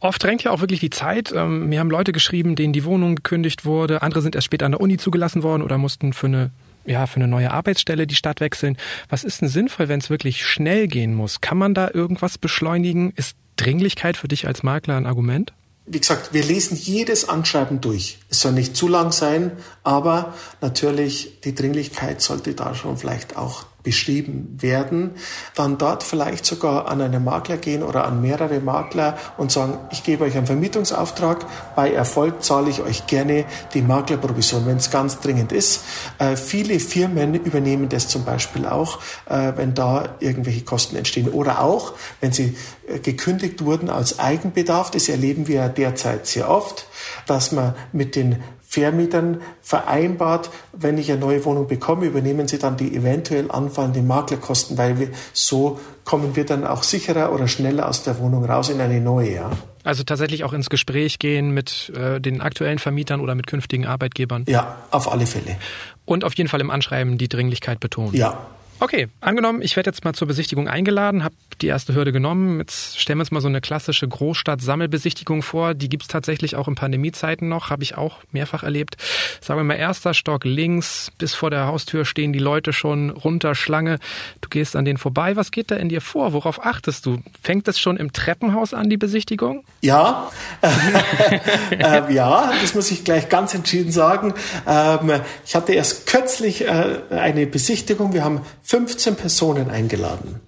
Oft 0.00 0.22
drängt 0.22 0.42
ja 0.42 0.50
auch 0.50 0.60
wirklich 0.60 0.80
die 0.80 0.90
Zeit. 0.90 1.32
Ähm, 1.32 1.68
mir 1.68 1.78
haben 1.78 1.90
Leute 1.90 2.12
geschrieben, 2.12 2.56
denen 2.56 2.72
die 2.72 2.84
Wohnung 2.84 3.16
gekündigt 3.16 3.64
wurde. 3.64 4.02
Andere 4.02 4.22
sind 4.22 4.34
erst 4.34 4.46
später 4.46 4.66
an 4.66 4.72
der 4.72 4.80
Uni 4.80 4.96
zugelassen 4.96 5.42
worden 5.42 5.62
oder 5.62 5.78
mussten 5.78 6.12
für 6.12 6.26
eine 6.26 6.50
ja, 6.86 7.06
für 7.06 7.16
eine 7.16 7.28
neue 7.28 7.50
Arbeitsstelle 7.50 8.06
die 8.06 8.14
Stadt 8.14 8.40
wechseln. 8.40 8.78
Was 9.10 9.22
ist 9.22 9.42
denn 9.42 9.48
sinnvoll, 9.48 9.88
wenn 9.88 10.00
es 10.00 10.08
wirklich 10.08 10.46
schnell 10.46 10.88
gehen 10.88 11.14
muss? 11.14 11.42
Kann 11.42 11.58
man 11.58 11.74
da 11.74 11.90
irgendwas 11.92 12.38
beschleunigen? 12.38 13.12
Ist 13.16 13.36
Dringlichkeit 13.56 14.16
für 14.16 14.28
dich 14.28 14.46
als 14.46 14.62
Makler 14.62 14.96
ein 14.96 15.04
Argument? 15.04 15.52
Wie 15.86 16.00
gesagt, 16.00 16.32
wir 16.32 16.44
lesen 16.44 16.76
jedes 16.76 17.28
Anschreiben 17.28 17.80
durch. 17.80 18.18
Es 18.28 18.40
soll 18.40 18.52
nicht 18.52 18.76
zu 18.76 18.88
lang 18.88 19.12
sein, 19.12 19.52
aber 19.82 20.34
natürlich 20.60 21.40
die 21.44 21.54
Dringlichkeit 21.54 22.22
sollte 22.22 22.54
da 22.54 22.74
schon 22.74 22.96
vielleicht 22.96 23.36
auch 23.36 23.66
beschrieben 23.82 24.58
werden, 24.60 25.12
dann 25.54 25.78
dort 25.78 26.02
vielleicht 26.02 26.44
sogar 26.44 26.88
an 26.88 27.00
einen 27.00 27.24
Makler 27.24 27.56
gehen 27.56 27.82
oder 27.82 28.04
an 28.04 28.20
mehrere 28.20 28.60
Makler 28.60 29.16
und 29.36 29.50
sagen, 29.52 29.78
ich 29.90 30.04
gebe 30.04 30.24
euch 30.24 30.36
einen 30.36 30.46
Vermietungsauftrag, 30.46 31.46
bei 31.76 31.92
Erfolg 31.92 32.42
zahle 32.42 32.70
ich 32.70 32.82
euch 32.82 33.06
gerne 33.06 33.44
die 33.74 33.82
Maklerprovision, 33.82 34.66
wenn 34.66 34.76
es 34.76 34.90
ganz 34.90 35.20
dringend 35.20 35.52
ist. 35.52 35.84
Äh, 36.18 36.36
viele 36.36 36.80
Firmen 36.80 37.34
übernehmen 37.34 37.88
das 37.88 38.08
zum 38.08 38.24
Beispiel 38.24 38.66
auch, 38.66 38.98
äh, 39.26 39.52
wenn 39.56 39.74
da 39.74 40.16
irgendwelche 40.20 40.62
Kosten 40.62 40.96
entstehen 40.96 41.28
oder 41.28 41.62
auch, 41.62 41.92
wenn 42.20 42.32
sie 42.32 42.56
äh, 42.88 42.98
gekündigt 42.98 43.64
wurden 43.64 43.90
als 43.90 44.18
Eigenbedarf, 44.18 44.90
das 44.90 45.08
erleben 45.08 45.48
wir 45.48 45.68
derzeit 45.68 46.26
sehr 46.26 46.50
oft, 46.50 46.86
dass 47.26 47.52
man 47.52 47.74
mit 47.92 48.16
den 48.16 48.42
Vermietern 48.70 49.40
vereinbart, 49.62 50.48
wenn 50.72 50.96
ich 50.96 51.10
eine 51.10 51.20
neue 51.20 51.44
Wohnung 51.44 51.66
bekomme, 51.66 52.06
übernehmen 52.06 52.46
sie 52.46 52.60
dann 52.60 52.76
die 52.76 52.94
eventuell 52.94 53.50
anfallenden 53.50 54.06
Maklerkosten, 54.06 54.78
weil 54.78 55.00
wir, 55.00 55.08
so 55.32 55.80
kommen 56.04 56.36
wir 56.36 56.46
dann 56.46 56.64
auch 56.64 56.84
sicherer 56.84 57.32
oder 57.32 57.48
schneller 57.48 57.88
aus 57.88 58.04
der 58.04 58.20
Wohnung 58.20 58.44
raus 58.44 58.68
in 58.68 58.80
eine 58.80 59.00
neue. 59.00 59.34
Ja. 59.34 59.50
Also 59.82 60.04
tatsächlich 60.04 60.44
auch 60.44 60.52
ins 60.52 60.70
Gespräch 60.70 61.18
gehen 61.18 61.50
mit 61.50 61.90
äh, 61.96 62.20
den 62.20 62.40
aktuellen 62.40 62.78
Vermietern 62.78 63.20
oder 63.20 63.34
mit 63.34 63.48
künftigen 63.48 63.86
Arbeitgebern. 63.86 64.44
Ja, 64.46 64.76
auf 64.92 65.10
alle 65.10 65.26
Fälle. 65.26 65.56
Und 66.04 66.22
auf 66.22 66.34
jeden 66.34 66.48
Fall 66.48 66.60
im 66.60 66.70
Anschreiben 66.70 67.18
die 67.18 67.28
Dringlichkeit 67.28 67.80
betonen. 67.80 68.14
Ja, 68.14 68.38
Okay, 68.82 69.08
angenommen, 69.20 69.60
ich 69.60 69.76
werde 69.76 69.90
jetzt 69.90 70.04
mal 70.04 70.14
zur 70.14 70.26
Besichtigung 70.26 70.66
eingeladen, 70.66 71.22
habe 71.22 71.34
die 71.62 71.66
erste 71.66 71.94
Hürde 71.94 72.12
genommen. 72.12 72.58
Jetzt 72.58 73.00
stellen 73.00 73.18
wir 73.18 73.22
uns 73.22 73.30
mal 73.30 73.40
so 73.40 73.48
eine 73.48 73.60
klassische 73.60 74.06
Großstadt-Sammelbesichtigung 74.08 75.42
vor. 75.42 75.74
Die 75.74 75.88
gibt's 75.88 76.08
tatsächlich 76.08 76.56
auch 76.56 76.68
in 76.68 76.74
Pandemiezeiten 76.74 77.48
noch, 77.48 77.70
habe 77.70 77.82
ich 77.82 77.96
auch 77.96 78.18
mehrfach 78.32 78.62
erlebt. 78.62 78.96
Sagen 79.40 79.60
wir 79.60 79.64
mal, 79.64 79.74
erster 79.74 80.14
Stock 80.14 80.44
links, 80.44 81.10
bis 81.18 81.34
vor 81.34 81.50
der 81.50 81.66
Haustür 81.66 82.04
stehen 82.04 82.32
die 82.32 82.38
Leute 82.38 82.72
schon 82.72 83.10
runter 83.10 83.54
Schlange. 83.54 83.98
Du 84.40 84.48
gehst 84.48 84.76
an 84.76 84.84
denen 84.84 84.98
vorbei. 84.98 85.36
Was 85.36 85.50
geht 85.50 85.70
da 85.70 85.76
in 85.76 85.88
dir 85.88 86.00
vor? 86.00 86.32
Worauf 86.32 86.64
achtest 86.64 87.06
du? 87.06 87.22
Fängt 87.42 87.68
es 87.68 87.78
schon 87.78 87.96
im 87.96 88.12
Treppenhaus 88.12 88.74
an, 88.74 88.90
die 88.90 88.96
Besichtigung? 88.96 89.64
Ja, 89.80 90.30
äh, 91.70 92.12
ja, 92.12 92.52
das 92.60 92.74
muss 92.74 92.90
ich 92.90 93.04
gleich 93.04 93.28
ganz 93.28 93.54
entschieden 93.54 93.92
sagen. 93.92 94.34
Ähm, 94.66 95.20
ich 95.44 95.54
hatte 95.54 95.72
erst 95.72 96.06
kürzlich 96.06 96.62
äh, 96.62 96.98
eine 97.10 97.46
Besichtigung. 97.46 98.12
Wir 98.12 98.24
haben 98.24 98.40
15 98.62 99.16
Personen 99.16 99.70
eingeladen. 99.70 100.40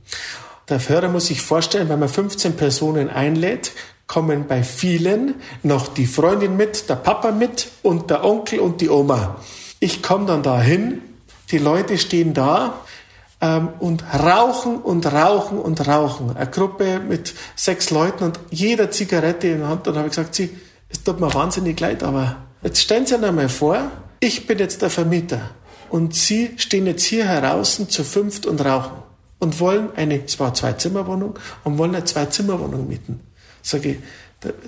Der 0.72 0.88
Hörer 0.88 1.11
muss 1.11 1.26
sich 1.26 1.42
vorstellen, 1.42 1.90
wenn 1.90 1.98
man 1.98 2.08
15 2.08 2.56
Personen 2.56 3.11
einlädt, 3.11 3.72
kommen 4.06 4.46
bei 4.46 4.62
vielen 4.62 5.35
noch 5.62 5.88
die 5.88 6.06
Freundin 6.06 6.56
mit, 6.56 6.88
der 6.88 6.96
Papa 6.96 7.30
mit 7.30 7.68
und 7.82 8.08
der 8.08 8.24
Onkel 8.24 8.58
und 8.61 8.80
die 8.80 8.88
Oma. 8.88 9.37
Ich 9.80 10.02
komme 10.02 10.24
dann 10.24 10.42
dahin, 10.42 11.02
die 11.50 11.58
Leute 11.58 11.98
stehen 11.98 12.32
da 12.32 12.80
ähm, 13.42 13.68
und 13.80 14.02
rauchen 14.14 14.78
und 14.78 15.12
rauchen 15.12 15.58
und 15.58 15.87
rauchen. 15.87 16.35
Eine 16.35 16.50
Gruppe 16.50 17.00
mit 17.00 17.35
sechs 17.54 17.90
Leuten 17.90 18.24
und 18.24 18.40
jeder 18.48 18.90
Zigarette 18.90 19.48
in 19.48 19.58
der 19.58 19.68
Hand. 19.68 19.87
Dann 19.87 19.96
habe 19.96 20.06
ich 20.06 20.12
gesagt, 20.16 20.35
sie, 20.35 20.56
es 20.88 21.04
tut 21.04 21.20
mir 21.20 21.35
wahnsinnig 21.35 21.78
leid, 21.80 22.02
aber 22.02 22.37
jetzt 22.62 22.80
stellen 22.80 23.04
Sie 23.04 23.14
sich 23.14 23.22
einmal 23.22 23.50
vor, 23.50 23.90
ich 24.20 24.46
bin 24.46 24.58
jetzt 24.58 24.80
der 24.80 24.88
Vermieter 24.88 25.50
und 25.90 26.14
Sie 26.14 26.54
stehen 26.56 26.87
jetzt 26.87 27.04
hier 27.04 27.26
heraus 27.26 27.78
zu 27.88 28.04
fünft 28.04 28.46
und 28.46 28.64
rauchen 28.64 29.02
und 29.42 29.59
wollen 29.59 29.88
eine, 29.96 30.24
es 30.24 30.38
war 30.38 30.46
eine 30.46 30.55
Zwei-Zimmer-Wohnung, 30.55 31.37
und 31.64 31.76
wollen 31.76 31.96
eine 31.96 32.05
Zwei-Zimmer-Wohnung 32.05 32.88
mieten. 32.88 33.18
Sage 33.61 33.90
ich, 33.90 33.96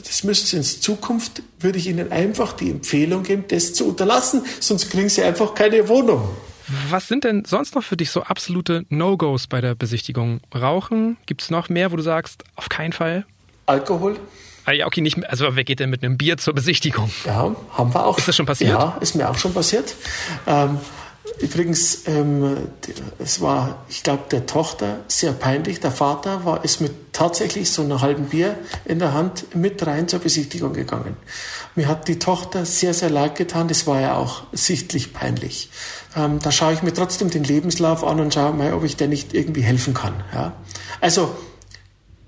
das 0.04 0.24
müssen 0.24 0.46
Sie 0.46 0.56
in 0.56 0.62
Zukunft, 0.64 1.42
würde 1.60 1.78
ich 1.78 1.87
Ihnen 1.87 2.10
einfach 2.10 2.52
die 2.54 2.72
Empfehlung 2.72 3.22
geben, 3.22 3.44
das 3.46 3.72
zu 3.72 3.87
unterlassen, 3.88 4.44
sonst 4.58 4.90
kriegen 4.90 5.08
Sie 5.08 5.22
einfach 5.22 5.54
keine 5.54 5.88
Wohnung. 5.88 6.28
Was 6.90 7.06
sind 7.06 7.22
denn 7.22 7.44
sonst 7.44 7.76
noch 7.76 7.84
für 7.84 7.96
dich 7.96 8.10
so 8.10 8.22
absolute 8.22 8.84
No-Gos 8.88 9.46
bei 9.46 9.60
der 9.60 9.76
Besichtigung? 9.76 10.40
Rauchen? 10.52 11.18
Gibt 11.26 11.42
es 11.42 11.50
noch 11.50 11.68
mehr, 11.68 11.92
wo 11.92 11.96
du 11.96 12.02
sagst, 12.02 12.42
auf 12.56 12.68
keinen 12.68 12.92
Fall? 12.92 13.26
Alkohol? 13.66 14.18
Ah, 14.64 14.72
ja, 14.72 14.87
okay, 14.87 15.02
nicht, 15.02 15.24
also 15.28 15.54
wer 15.54 15.62
geht 15.62 15.78
denn 15.78 15.90
mit 15.90 16.02
einem 16.02 16.16
Bier 16.16 16.37
zur 16.37 16.52
Besichtigung? 16.52 17.10
Ja, 17.26 17.54
haben 17.70 17.94
wir 17.94 18.06
auch. 18.06 18.18
Ist 18.18 18.26
das 18.26 18.34
schon 18.34 18.46
passiert? 18.46 18.70
Ja, 18.70 18.98
ist 19.00 19.14
mir 19.14 19.30
auch 19.30 19.38
schon 19.38 19.54
passiert. 19.54 19.94
Ähm, 20.48 20.78
Übrigens, 21.40 22.06
ähm, 22.06 22.68
es 23.18 23.40
war, 23.40 23.84
ich 23.88 24.02
glaube, 24.02 24.24
der 24.30 24.44
Tochter 24.46 25.00
sehr 25.08 25.32
peinlich. 25.32 25.80
Der 25.80 25.90
Vater 25.90 26.44
war 26.44 26.64
ist 26.64 26.80
mit 26.80 27.12
tatsächlich 27.12 27.70
so 27.70 27.82
einem 27.82 28.02
halben 28.02 28.26
Bier 28.26 28.58
in 28.84 28.98
der 28.98 29.14
Hand 29.14 29.54
mit 29.56 29.84
rein 29.87 30.06
zur 30.06 30.20
Besichtigung 30.20 30.74
gegangen. 30.74 31.16
Mir 31.74 31.88
hat 31.88 32.08
die 32.08 32.18
Tochter 32.18 32.66
sehr, 32.66 32.92
sehr 32.92 33.08
leid 33.08 33.37
getan. 33.37 33.68
Das 33.68 33.87
war 33.87 34.00
ja 34.00 34.16
auch 34.16 34.42
sichtlich 34.52 35.14
peinlich. 35.14 35.70
Ähm, 36.14 36.40
da 36.40 36.52
schaue 36.52 36.74
ich 36.74 36.82
mir 36.82 36.92
trotzdem 36.92 37.30
den 37.30 37.44
Lebenslauf 37.44 38.04
an 38.04 38.20
und 38.20 38.34
schaue 38.34 38.52
mal, 38.52 38.74
ob 38.74 38.84
ich 38.84 38.96
der 38.96 39.08
nicht 39.08 39.32
irgendwie 39.32 39.62
helfen 39.62 39.94
kann. 39.94 40.14
Ja? 40.32 40.52
Also 41.00 41.34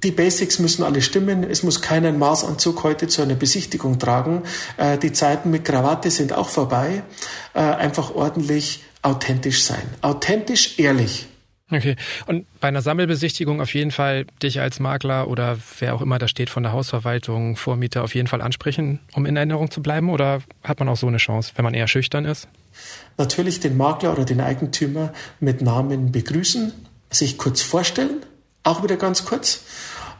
die 0.02 0.11
Basics 0.11 0.59
müssen 0.59 0.82
alle 0.82 1.02
stimmen. 1.02 1.42
Es 1.42 1.62
muss 1.62 1.80
keinen 1.80 2.18
Maßanzug 2.18 2.82
heute 2.85 3.09
zu 3.09 3.22
einer 3.22 3.35
Besichtigung 3.35 3.98
tragen. 3.98 4.42
Äh, 4.76 4.98
die 4.98 5.12
Zeiten 5.12 5.50
mit 5.50 5.64
Krawatte 5.64 6.11
sind 6.11 6.32
auch 6.32 6.48
vorbei. 6.48 7.02
Äh, 7.54 7.61
einfach 7.61 8.14
ordentlich 8.14 8.85
authentisch 9.02 9.62
sein. 9.62 9.82
Authentisch, 10.02 10.78
ehrlich. 10.78 11.26
Okay. 11.70 11.96
Und 12.26 12.46
bei 12.61 12.68
einer 12.68 12.82
Sammelbesichtigung 12.82 13.61
auf 13.61 13.74
jeden 13.74 13.90
Fall 13.90 14.26
dich 14.40 14.61
als 14.61 14.78
Makler 14.78 15.26
oder 15.26 15.59
wer 15.80 15.94
auch 15.94 16.00
immer 16.00 16.18
da 16.18 16.28
steht 16.28 16.48
von 16.48 16.62
der 16.62 16.72
Hausverwaltung, 16.72 17.56
Vormieter 17.56 18.04
auf 18.04 18.14
jeden 18.14 18.28
Fall 18.28 18.40
ansprechen, 18.40 19.00
um 19.14 19.26
in 19.26 19.37
Erinnerung 19.37 19.70
zu 19.70 19.82
bleiben? 19.82 20.11
Oder 20.11 20.42
hat 20.62 20.78
man 20.78 20.88
auch 20.88 20.96
so 20.96 21.09
eine 21.09 21.16
Chance, 21.16 21.52
wenn 21.56 21.64
man 21.64 21.74
eher 21.74 21.88
schüchtern 21.88 22.24
ist? 22.24 22.46
Natürlich 23.18 23.59
den 23.59 23.76
Makler 23.76 24.12
oder 24.12 24.24
den 24.24 24.40
Eigentümer 24.40 25.12
mit 25.40 25.61
Namen 25.61 26.12
begrüßen, 26.12 26.72
sich 27.11 27.37
kurz 27.37 27.62
vorstellen, 27.62 28.20
auch 28.66 28.83
wieder 28.83 28.96
ganz 28.96 29.24
kurz, 29.24 29.61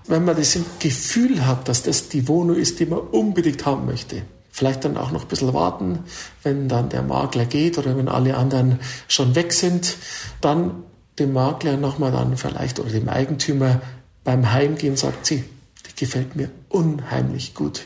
wenn 0.07 0.25
man 0.25 0.37
das 0.37 0.59
Gefühl 0.79 1.47
hat, 1.47 1.69
dass 1.69 1.83
das 1.83 2.09
die 2.09 2.29
Wohnung 2.29 2.57
ist, 2.57 2.79
die 2.79 2.87
man 2.87 3.01
unbedingt 3.01 3.67
haben 3.67 3.87
möchte 3.87 4.23
vielleicht 4.57 4.87
dann 4.87 4.97
auch 4.97 5.11
noch 5.11 5.25
ein 5.25 5.29
bisschen 5.29 5.53
warten, 5.53 5.99
wenn 6.43 6.67
dann 6.67 6.89
der 6.89 7.03
Makler 7.03 7.45
geht 7.45 7.77
oder 7.77 7.95
wenn 7.99 8.09
alle 8.09 8.39
anderen 8.39 8.79
schon 9.07 9.35
weg 9.35 9.53
sind, 9.53 9.99
dann 10.41 10.83
dem 11.19 11.35
Makler 11.35 11.77
nochmal 11.77 12.11
dann 12.11 12.39
vielleicht 12.39 12.81
oder 12.81 12.89
dem 12.89 13.11
Eigentümer 13.11 13.83
beim 14.25 14.51
Heimgehen 14.51 14.97
sagt 14.97 15.27
sie, 15.27 15.45
die 15.87 16.05
gefällt 16.05 16.37
mir 16.37 16.49
unheimlich 16.71 17.53
gut. 17.53 17.85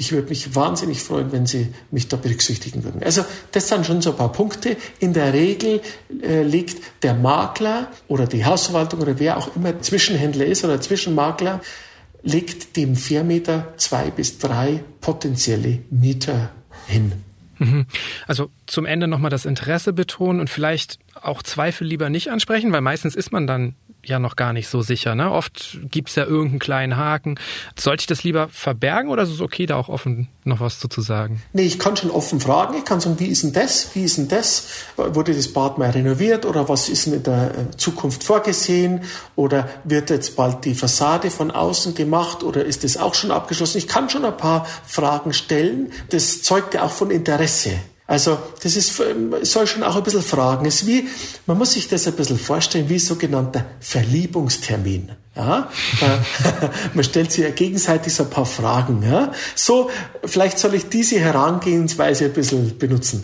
Ich 0.00 0.12
würde 0.12 0.30
mich 0.30 0.54
wahnsinnig 0.54 1.02
freuen, 1.02 1.30
wenn 1.30 1.44
Sie 1.44 1.68
mich 1.90 2.08
da 2.08 2.16
berücksichtigen 2.16 2.84
würden. 2.84 3.02
Also 3.02 3.22
das 3.52 3.68
sind 3.68 3.84
schon 3.84 4.00
so 4.00 4.12
ein 4.12 4.16
paar 4.16 4.32
Punkte. 4.32 4.78
In 4.98 5.12
der 5.12 5.34
Regel 5.34 5.82
äh, 6.22 6.42
legt 6.42 6.82
der 7.02 7.12
Makler 7.12 7.92
oder 8.08 8.26
die 8.26 8.46
Hausverwaltung 8.46 9.00
oder 9.00 9.18
wer 9.18 9.36
auch 9.36 9.54
immer 9.54 9.78
Zwischenhändler 9.82 10.46
ist 10.46 10.64
oder 10.64 10.80
Zwischenmakler, 10.80 11.60
legt 12.22 12.78
dem 12.78 12.96
Vermieter 12.96 13.74
zwei 13.76 14.10
bis 14.10 14.38
drei 14.38 14.82
potenzielle 15.02 15.80
Mieter 15.90 16.48
hin. 16.86 17.12
Mhm. 17.58 17.84
Also 18.26 18.48
zum 18.66 18.86
Ende 18.86 19.06
nochmal 19.06 19.30
das 19.30 19.44
Interesse 19.44 19.92
betonen 19.92 20.40
und 20.40 20.48
vielleicht 20.48 20.98
auch 21.20 21.42
Zweifel 21.42 21.86
lieber 21.86 22.08
nicht 22.08 22.28
ansprechen, 22.28 22.72
weil 22.72 22.80
meistens 22.80 23.14
ist 23.14 23.32
man 23.32 23.46
dann 23.46 23.74
ja 24.04 24.18
noch 24.18 24.36
gar 24.36 24.52
nicht 24.52 24.68
so 24.68 24.82
sicher. 24.82 25.14
Ne? 25.14 25.30
Oft 25.30 25.78
gibt's 25.90 26.14
ja 26.14 26.24
irgendeinen 26.24 26.58
kleinen 26.58 26.96
Haken. 26.96 27.38
Sollte 27.78 28.02
ich 28.02 28.06
das 28.06 28.24
lieber 28.24 28.48
verbergen 28.48 29.10
oder 29.10 29.22
ist 29.22 29.30
es 29.30 29.40
okay, 29.40 29.66
da 29.66 29.76
auch 29.76 29.88
offen 29.88 30.28
noch 30.44 30.60
was 30.60 30.78
zu, 30.78 30.88
zu 30.88 31.00
sagen? 31.00 31.42
Nee, 31.52 31.62
ich 31.62 31.78
kann 31.78 31.96
schon 31.96 32.10
offen 32.10 32.40
fragen. 32.40 32.76
Ich 32.76 32.84
kann 32.84 33.00
sagen, 33.00 33.18
wie 33.18 33.26
ist 33.26 33.42
denn 33.42 33.52
das? 33.52 33.94
Wie 33.94 34.04
ist 34.04 34.18
denn 34.18 34.28
das? 34.28 34.68
Wurde 34.96 35.34
das 35.34 35.52
Bad 35.52 35.78
mal 35.78 35.90
renoviert 35.90 36.46
oder 36.46 36.68
was 36.68 36.88
ist 36.88 37.06
denn 37.06 37.14
in 37.14 37.22
der 37.22 37.50
äh, 37.50 37.76
Zukunft 37.76 38.24
vorgesehen? 38.24 39.02
Oder 39.36 39.68
wird 39.84 40.10
jetzt 40.10 40.36
bald 40.36 40.64
die 40.64 40.74
Fassade 40.74 41.30
von 41.30 41.50
außen 41.50 41.94
gemacht 41.94 42.42
oder 42.42 42.64
ist 42.64 42.84
das 42.84 42.96
auch 42.96 43.14
schon 43.14 43.30
abgeschlossen? 43.30 43.78
Ich 43.78 43.88
kann 43.88 44.10
schon 44.10 44.24
ein 44.24 44.36
paar 44.36 44.66
Fragen 44.86 45.32
stellen. 45.32 45.92
Das 46.10 46.42
zeugt 46.42 46.74
ja 46.74 46.82
auch 46.82 46.92
von 46.92 47.10
Interesse. 47.10 47.72
Also 48.10 48.42
das 48.60 48.74
ist, 48.74 49.00
soll 49.42 49.66
schon 49.68 49.84
auch 49.84 49.94
ein 49.94 50.02
bisschen 50.02 50.22
fragen. 50.22 50.66
Es 50.66 50.82
ist 50.82 50.88
wie, 50.88 51.06
man 51.46 51.56
muss 51.56 51.74
sich 51.74 51.86
das 51.86 52.08
ein 52.08 52.14
bisschen 52.14 52.40
vorstellen, 52.40 52.88
wie 52.88 52.98
sogenannter 52.98 53.64
Verliebungstermin. 53.78 55.12
Ja, 55.36 55.70
man 56.94 57.04
stellt 57.04 57.30
sich 57.30 57.44
ja 57.44 57.50
gegenseitig 57.50 58.12
so 58.12 58.24
ein 58.24 58.30
paar 58.30 58.46
Fragen. 58.46 59.04
Ja? 59.04 59.30
So, 59.54 59.90
vielleicht 60.24 60.58
soll 60.58 60.74
ich 60.74 60.88
diese 60.88 61.20
Herangehensweise 61.20 62.24
ein 62.24 62.32
bisschen 62.32 62.76
benutzen. 62.78 63.22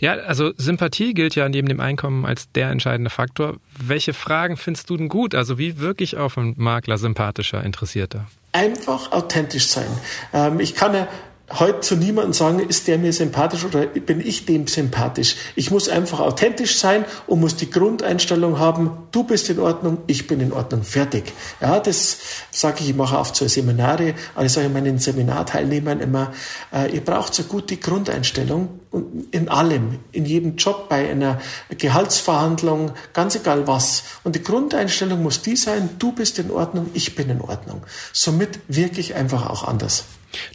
Ja, 0.00 0.14
also 0.14 0.50
Sympathie 0.56 1.14
gilt 1.14 1.36
ja 1.36 1.48
neben 1.48 1.68
dem 1.68 1.78
Einkommen 1.78 2.26
als 2.26 2.50
der 2.50 2.70
entscheidende 2.70 3.10
Faktor. 3.10 3.58
Welche 3.78 4.14
Fragen 4.14 4.56
findest 4.56 4.90
du 4.90 4.96
denn 4.96 5.08
gut? 5.08 5.36
Also 5.36 5.58
wie 5.58 5.78
wirklich 5.78 6.16
auf 6.16 6.36
einen 6.36 6.54
Makler 6.56 6.98
sympathischer, 6.98 7.62
interessierter? 7.62 8.26
Einfach 8.50 9.12
authentisch 9.12 9.68
sein. 9.68 9.86
Ähm, 10.32 10.58
ich 10.58 10.74
kann 10.74 10.92
ja 10.92 11.06
heute 11.50 11.80
zu 11.80 11.96
niemandem 11.96 12.32
sagen, 12.32 12.58
ist 12.60 12.88
der 12.88 12.98
mir 12.98 13.12
sympathisch 13.12 13.64
oder 13.64 13.86
bin 13.86 14.20
ich 14.20 14.46
dem 14.46 14.66
sympathisch. 14.66 15.36
Ich 15.56 15.70
muss 15.70 15.88
einfach 15.88 16.20
authentisch 16.20 16.78
sein 16.78 17.04
und 17.26 17.40
muss 17.40 17.56
die 17.56 17.70
Grundeinstellung 17.70 18.58
haben, 18.58 18.90
du 19.12 19.24
bist 19.24 19.50
in 19.50 19.58
Ordnung, 19.58 19.98
ich 20.06 20.26
bin 20.26 20.40
in 20.40 20.52
Ordnung, 20.52 20.82
fertig. 20.82 21.32
Ja, 21.60 21.80
das 21.80 22.18
sage 22.50 22.78
ich, 22.80 22.90
ich 22.90 22.96
mache 22.96 23.18
oft 23.18 23.36
so 23.36 23.46
Seminare, 23.46 24.14
aber 24.34 24.46
ich 24.46 24.52
sage 24.52 24.68
meinen 24.70 24.98
Seminarteilnehmern 24.98 26.00
immer, 26.00 26.32
äh, 26.72 26.94
ihr 26.94 27.02
braucht 27.02 27.34
so 27.34 27.42
gut 27.42 27.70
die 27.70 27.80
Grundeinstellung 27.80 28.80
und 28.94 29.34
in 29.34 29.48
allem, 29.48 29.98
in 30.12 30.24
jedem 30.24 30.56
Job, 30.56 30.88
bei 30.88 31.10
einer 31.10 31.40
Gehaltsverhandlung, 31.76 32.92
ganz 33.12 33.34
egal 33.34 33.66
was. 33.66 34.04
Und 34.22 34.36
die 34.36 34.42
Grundeinstellung 34.42 35.20
muss 35.22 35.42
die 35.42 35.56
sein, 35.56 35.90
du 35.98 36.12
bist 36.12 36.38
in 36.38 36.50
Ordnung, 36.50 36.90
ich 36.94 37.16
bin 37.16 37.28
in 37.28 37.40
Ordnung. 37.40 37.82
Somit 38.12 38.60
wirke 38.68 39.00
ich 39.00 39.16
einfach 39.16 39.50
auch 39.50 39.64
anders. 39.64 40.04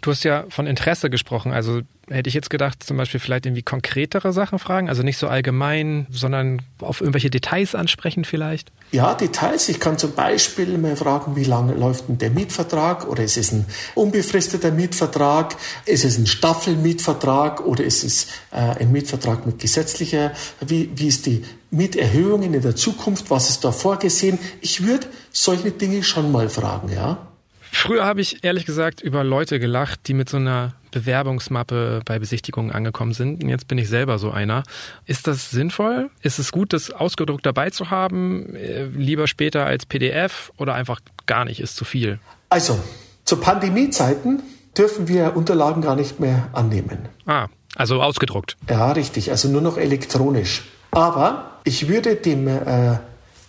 Du 0.02 0.12
hast 0.12 0.24
ja 0.24 0.46
von 0.50 0.68
Interesse 0.68 1.10
gesprochen. 1.10 1.52
Also 1.52 1.82
hätte 2.10 2.28
ich 2.28 2.34
jetzt 2.34 2.50
gedacht, 2.50 2.84
zum 2.84 2.98
Beispiel 2.98 3.20
vielleicht 3.20 3.46
irgendwie 3.46 3.62
konkretere 3.62 4.34
Sachen 4.34 4.60
fragen, 4.60 4.90
also 4.90 5.04
nicht 5.04 5.18
so 5.18 5.28
allgemein, 5.28 6.08
sondern 6.10 6.62
auf 6.80 7.02
irgendwelche 7.02 7.30
Details 7.30 7.76
ansprechen 7.76 8.26
vielleicht? 8.26 8.72
Ja, 8.92 9.14
Details. 9.14 9.70
Ich 9.70 9.80
kann 9.80 9.98
zum 9.98 10.14
Beispiel 10.14 10.78
mal 10.78 10.96
fragen, 10.96 11.36
wie 11.36 11.44
lange 11.44 11.74
läuft 11.74 12.10
denn 12.10 12.18
der 12.18 12.32
Mietvertrag 12.32 13.08
oder 13.08 13.24
ist 13.24 13.38
es 13.38 13.52
ein 13.52 13.66
unbefristeter 13.96 14.72
Mietvertrag? 14.72 15.56
Ist 15.86 16.06
es 16.06 16.18
ein 16.18 16.26
Staffelmietvertrag 16.26 17.66
oder 17.66 17.84
ist 17.84 18.04
es 18.04 18.28
äh, 18.52 18.82
ein 18.82 18.92
Mietvertrag 18.92 19.46
mit 19.46 19.60
gesetzlicher? 19.60 20.32
Wie, 20.66 20.92
wie 20.96 21.08
ist 21.08 21.26
die 21.26 21.44
Mieterhöhung 21.72 22.42
in 22.44 22.60
der 22.60 22.76
Zukunft? 22.76 23.30
Was 23.30 23.50
ist 23.50 23.64
da 23.64 23.72
vorgesehen? 23.72 24.40
Ich 24.62 24.84
würde 24.86 25.08
solche 25.32 25.72
Dinge 25.72 26.04
schon 26.04 26.32
mal 26.32 26.50
fragen, 26.50 26.92
ja. 26.92 27.29
Früher 27.72 28.06
habe 28.06 28.22
ich 28.22 28.44
ehrlich 28.44 28.66
gesagt 28.66 29.02
über 29.02 29.24
Leute 29.24 29.60
gelacht, 29.60 30.08
die 30.08 30.14
mit 30.14 30.30
so 30.30 30.38
einer 30.38 30.74
Bewerbungsmappe 30.92 32.02
bei 32.06 32.20
Besichtigungen 32.20 32.72
angekommen 32.72 33.14
sind. 33.14 33.44
Und 33.44 33.50
jetzt 33.50 33.68
bin 33.68 33.78
ich 33.78 33.90
selber 33.90 34.18
so 34.18 34.32
einer. 34.32 34.64
Ist 35.06 35.28
das 35.28 35.52
sinnvoll? 35.52 36.10
Ist 36.22 36.40
es 36.40 36.52
gut, 36.52 36.74
das 36.74 36.92
ausgedruckt 36.92 37.46
dabei 37.46 37.70
zu 37.70 37.90
haben? 37.90 38.56
Äh, 38.56 38.86
lieber 38.86 39.28
später 39.28 39.66
als 39.66 39.86
PDF 39.86 40.52
oder 40.58 40.74
einfach 40.74 41.00
gar 41.26 41.46
nicht, 41.46 41.60
ist 41.60 41.76
zu 41.76 41.86
viel? 41.86 42.20
Also, 42.50 42.80
zu 43.26 43.38
Pandemiezeiten 43.38 44.42
dürfen 44.78 45.08
wir 45.08 45.36
Unterlagen 45.36 45.82
gar 45.82 45.96
nicht 45.96 46.20
mehr 46.20 46.50
annehmen. 46.54 47.10
Ah, 47.26 47.48
also 47.76 48.02
ausgedruckt. 48.02 48.58
Ja, 48.70 48.92
richtig. 48.92 49.30
Also 49.32 49.48
nur 49.50 49.62
noch 49.62 49.78
elektronisch. 49.78 50.64
Aber 50.92 51.60
ich 51.64 51.88
würde 51.88 52.16
dem 52.16 52.48
äh, 52.48 52.98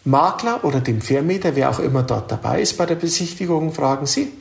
Makler 0.05 0.65
oder 0.65 0.81
dem 0.81 1.01
Vermieter, 1.01 1.57
wer 1.57 1.71
auch 1.71 1.79
immer 1.79 2.03
dort 2.03 2.31
dabei 2.31 2.63
ist 2.63 2.79
bei 2.79 2.87
der 2.87 2.95
Besichtigung, 2.95 3.73
fragen 3.73 4.07
Sie, 4.07 4.33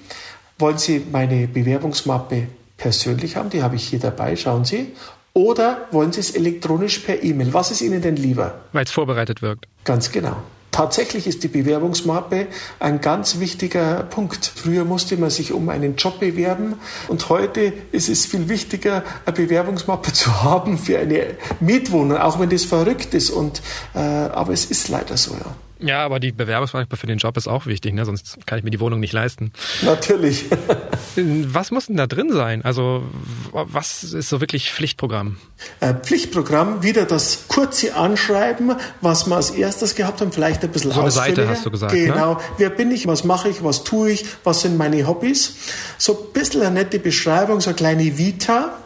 wollen 0.58 0.78
Sie 0.78 1.06
meine 1.12 1.48
Bewerbungsmappe 1.48 2.48
persönlich 2.78 3.36
haben? 3.36 3.50
Die 3.50 3.62
habe 3.62 3.76
ich 3.76 3.88
hier 3.88 4.00
dabei, 4.00 4.36
schauen 4.36 4.66
Sie. 4.66 4.94
Oder 5.34 5.88
wollen 5.92 6.12
Sie 6.12 6.22
es 6.22 6.32
elektronisch 6.32 7.00
per 7.00 7.24
E-Mail? 7.24 7.54
Was 7.54 7.72
ist 7.72 7.82
Ihnen 7.82 8.02
denn 8.02 8.16
lieber? 8.16 8.62
Weil 8.74 8.86
es 8.86 8.92
vorbereitet 8.92 9.42
wirkt. 9.42 9.68
Ganz 9.84 10.12
genau. 10.12 10.38
Tatsächlich 10.80 11.28
ist 11.28 11.44
die 11.44 11.50
Bewerbungsmappe 11.50 12.48
ein 12.80 13.02
ganz 13.02 13.42
wichtiger 13.42 14.04
Punkt. 14.04 14.46
Früher 14.46 14.86
musste 14.86 15.18
man 15.18 15.30
sich 15.30 15.52
um 15.52 15.68
einen 15.68 15.98
Job 15.98 16.22
bewerben 16.22 16.76
und 17.10 17.28
heute 17.28 17.74
ist 17.92 18.08
es 18.08 18.26
viel 18.26 18.48
wichtiger, 18.48 19.04
eine 19.26 19.36
Bewerbungsmappe 19.36 20.14
zu 20.14 20.42
haben 20.42 20.78
für 20.78 20.98
eine 20.98 21.36
Mietwohnung, 21.60 22.18
auch 22.18 22.40
wenn 22.40 22.50
das 22.50 22.64
verrückt 22.64 23.14
ist. 23.14 23.30
Und, 23.30 23.62
äh, 23.94 24.00
aber 24.00 24.54
es 24.54 24.68
ist 24.68 24.88
leider 24.88 25.18
so, 25.18 25.34
ja. 25.34 25.54
Ja, 25.82 26.04
aber 26.04 26.20
die 26.20 26.34
Bewerbungsmappe 26.34 26.98
für 26.98 27.08
den 27.08 27.20
Job 27.20 27.38
ist 27.38 27.48
auch 27.48 27.66
wichtig, 27.66 27.94
ne? 27.94 28.04
sonst 28.04 28.46
kann 28.46 28.58
ich 28.58 28.66
mir 28.66 28.70
die 28.70 28.82
Wohnung 28.82 29.00
nicht 29.00 29.14
leisten. 29.14 29.54
Natürlich. 29.82 30.46
was 31.16 31.72
muss 31.72 31.88
denn 31.88 31.96
da 31.96 32.06
drin 32.06 32.34
sein? 32.34 32.66
Also 32.66 33.04
was 33.52 34.04
ist 34.04 34.28
so 34.28 34.42
wirklich 34.42 34.74
Pflichtprogramm? 34.74 35.38
Äh, 35.80 35.94
Pflichtprogramm, 35.94 36.84
wieder 36.84 37.06
das 37.06 37.48
kurze 37.48 37.96
Anschreiben, 37.96 38.76
was 39.00 39.28
wir 39.28 39.38
als 39.38 39.52
erstes 39.52 39.96
gehabt 39.96 40.20
haben, 40.20 40.34
vielleicht 40.34 40.64
ein 40.64 40.72
bisschen 40.72 40.92
So 40.92 41.00
eine 41.00 41.12
Seite 41.12 41.48
hast 41.48 41.66
du 41.66 41.72
gesagt. 41.72 41.94
Ne? 41.94 42.08
Genau. 42.08 42.34
Ne? 42.34 42.40
Wer 42.58 42.70
bin 42.72 42.92
ich? 42.92 43.08
Was 43.08 43.24
mache 43.24 43.48
ich? 43.48 43.64
Was 43.64 43.86
tue 43.86 44.12
ich? 44.12 44.26
Was 44.44 44.62
sind 44.62 44.78
meine 44.78 45.08
Hobbys? 45.08 45.56
So 45.98 46.14
ein 46.14 46.34
bisschen 46.34 46.62
eine 46.62 46.72
nette 46.72 47.00
Beschreibung, 47.00 47.62
so 47.62 47.70
eine 47.70 47.78
kleine 47.78 48.18
Vita. 48.18 48.78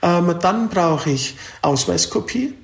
Ähm, 0.00 0.36
dann 0.40 0.68
brauche 0.68 1.10
ich 1.10 1.36
Ausweiskopie, 1.62 2.54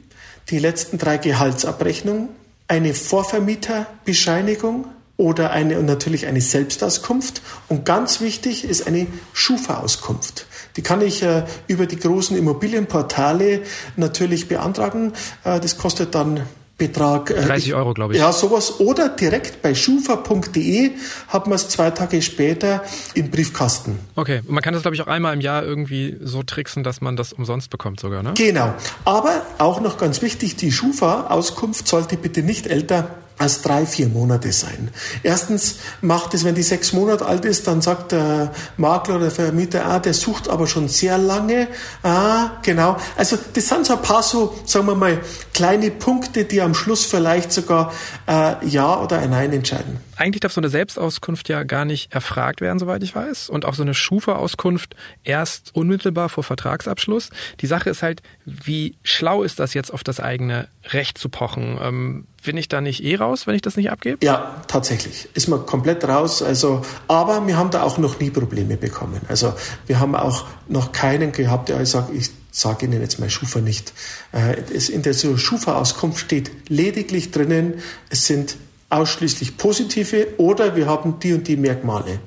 die 0.51 0.61
letzten 0.61 0.99
drei 0.99 1.19
Gehaltsabrechnungen 1.19 2.29
eine 2.69 2.95
Vorvermieterbescheinigung 2.95 4.87
oder 5.17 5.51
eine 5.51 5.79
und 5.79 5.87
natürlich 5.87 6.27
eine 6.27 6.41
Selbstauskunft. 6.41 7.43
Und 7.69 7.85
ganz 7.85 8.21
wichtig 8.21 8.65
ist 8.65 8.87
eine 8.87 9.07
Schufa-Auskunft. 9.33 10.47
Die 10.77 10.83
kann 10.83 11.01
ich 11.01 11.23
äh, 11.23 11.45
über 11.67 11.87
die 11.87 11.99
großen 11.99 12.37
Immobilienportale 12.37 13.63
natürlich 13.97 14.49
beantragen. 14.49 15.13
Äh, 15.45 15.61
das 15.61 15.79
kostet 15.79 16.15
dann 16.15 16.41
Betrag. 16.83 17.27
30 17.27 17.71
äh, 17.71 17.75
Euro, 17.75 17.95
glaube 17.95 18.15
ich. 18.15 18.21
Ja, 18.21 18.33
sowas. 18.33 18.81
Oder 18.81 19.09
direkt 19.09 19.63
bei 19.63 19.75
schufa.de 19.75 20.91
hat 21.29 21.47
man 21.47 21.55
es 21.55 21.69
zwei 21.69 21.91
Tage 21.91 22.21
später 22.23 22.83
im 23.15 23.31
Briefkasten. 23.31 23.99
Okay, 24.17 24.41
und 24.47 24.51
man 24.51 24.63
kann 24.63 24.75
das, 24.75 24.83
glaube 24.83 24.97
ich, 24.97 25.01
auch 25.03 25.07
einmal 25.07 25.33
im 25.35 25.41
Jahr 25.41 25.63
irgendwie 25.63 26.17
so 26.21 26.43
tricksen, 26.43 26.83
dass 26.83 27.01
man 27.01 27.17
das 27.17 27.33
umsonst 27.33 27.71
bekommt 27.71 28.01
sogar, 28.01 28.25
ne? 28.25 28.35
Genau. 28.37 28.75
Aber 29.05 29.43
auch 29.59 29.81
noch 29.81 29.97
ganz 29.97 30.23
wichtig, 30.23 30.57
die 30.57 30.73
Schufa-Auskunft 30.73 31.87
sollte 31.87 32.17
bitte 32.17 32.43
nicht 32.43 32.67
älter 32.67 33.11
als 33.39 33.63
drei, 33.63 33.87
vier 33.87 34.09
Monate 34.09 34.53
sein. 34.53 34.91
Erstens 35.23 35.77
macht 36.01 36.35
es, 36.35 36.45
wenn 36.45 36.55
die 36.55 36.63
sechs 36.63 36.93
Monate 36.93 37.27
alt 37.27 37.45
ist, 37.45 37.67
dann 37.67 37.83
sagt 37.83 38.13
der 38.13 38.53
Makler 38.77 39.17
oder 39.17 39.25
der 39.25 39.33
Vermieter, 39.33 39.85
ah, 39.87 39.99
der 39.99 40.15
sucht 40.15 40.49
aber 40.49 40.67
schon 40.67 40.89
sehr 40.89 41.19
lange. 41.19 41.69
Ah, 42.03 42.53
genau. 42.63 42.97
Also 43.17 43.37
das 43.55 43.69
sind 43.69 43.87
so 43.87 43.95
ein 43.95 44.03
paar 44.03 44.23
so, 44.23 44.59
sagen 44.65 44.87
wir 44.87 44.95
mal, 44.95 45.21
kleine 45.55 45.91
Punkte, 45.91 46.45
die 46.45 46.61
am 46.61 46.75
Schluss 46.75 47.05
vielleicht 47.05 47.53
sogar 47.53 47.93
äh, 48.29 48.67
Ja 48.67 49.01
oder 49.01 49.19
ein 49.19 49.31
Nein 49.31 49.53
entscheiden. 49.53 49.99
Eigentlich 50.17 50.41
darf 50.41 50.53
so 50.53 50.61
eine 50.61 50.69
Selbstauskunft 50.69 51.49
ja 51.49 51.63
gar 51.63 51.85
nicht 51.85 52.13
erfragt 52.13 52.61
werden, 52.61 52.79
soweit 52.79 53.03
ich 53.03 53.15
weiß. 53.15 53.49
Und 53.49 53.65
auch 53.65 53.75
so 53.75 53.83
eine 53.83 53.95
Schufa-Auskunft 53.95 54.95
erst 55.25 55.75
unmittelbar 55.75 56.29
vor 56.29 56.45
Vertragsabschluss. 56.45 57.31
Die 57.61 57.67
Sache 57.67 57.91
ist 57.91 58.03
halt, 58.03 58.23
wie 58.45 58.97
schlau 59.03 59.43
ist 59.43 59.59
das 59.59 59.75
jetzt 59.75 59.93
auf 59.93 60.05
das 60.05 60.21
eigene 60.21 60.69
Recht 60.91 61.19
zu 61.19 61.29
pochen? 61.29 61.79
Ähm, 61.81 62.27
bin 62.45 62.57
ich 62.57 62.69
da 62.69 62.81
nicht 62.81 63.03
eh 63.05 63.17
raus, 63.17 63.47
wenn 63.47 63.55
ich 63.55 63.63
das 63.63 63.77
nicht 63.77 63.91
abgebe? 63.91 64.25
Ja, 64.25 64.63
tatsächlich. 64.67 65.29
Ist 65.35 65.49
man 65.49 65.65
komplett 65.65 66.05
raus. 66.05 66.43
Also, 66.43 66.83
aber 67.09 67.47
wir 67.47 67.57
haben 67.57 67.71
da 67.71 67.83
auch 67.83 67.99
noch 67.99 68.19
nie 68.21 68.31
Probleme 68.31 68.77
bekommen. 68.77 69.21
Also 69.29 69.55
wir 69.87 70.01
haben 70.01 70.15
auch 70.15 70.47
noch 70.69 70.93
keinen 70.93 71.33
gehabt, 71.33 71.69
der 71.69 71.85
sagt, 71.87 72.13
ich 72.15 72.31
sage 72.51 72.87
Ihnen 72.87 73.01
jetzt 73.01 73.19
mal 73.19 73.31
Schufa 73.31 73.61
nicht. 73.61 73.93
Äh, 74.33 74.61
in 74.93 75.03
der 75.03 75.15
Schufa-Auskunft 75.15 76.19
steht 76.19 76.51
lediglich 76.69 77.31
drinnen, 77.31 77.81
es 78.11 78.27
sind 78.27 78.57
ausschließlich 78.93 79.57
positive 79.57 80.29
oder 80.37 80.77
wir 80.77 80.87
haben 80.87 81.19
die 81.19 81.33
und 81.33 81.49
die 81.49 81.57
Merkmale. 81.57 82.21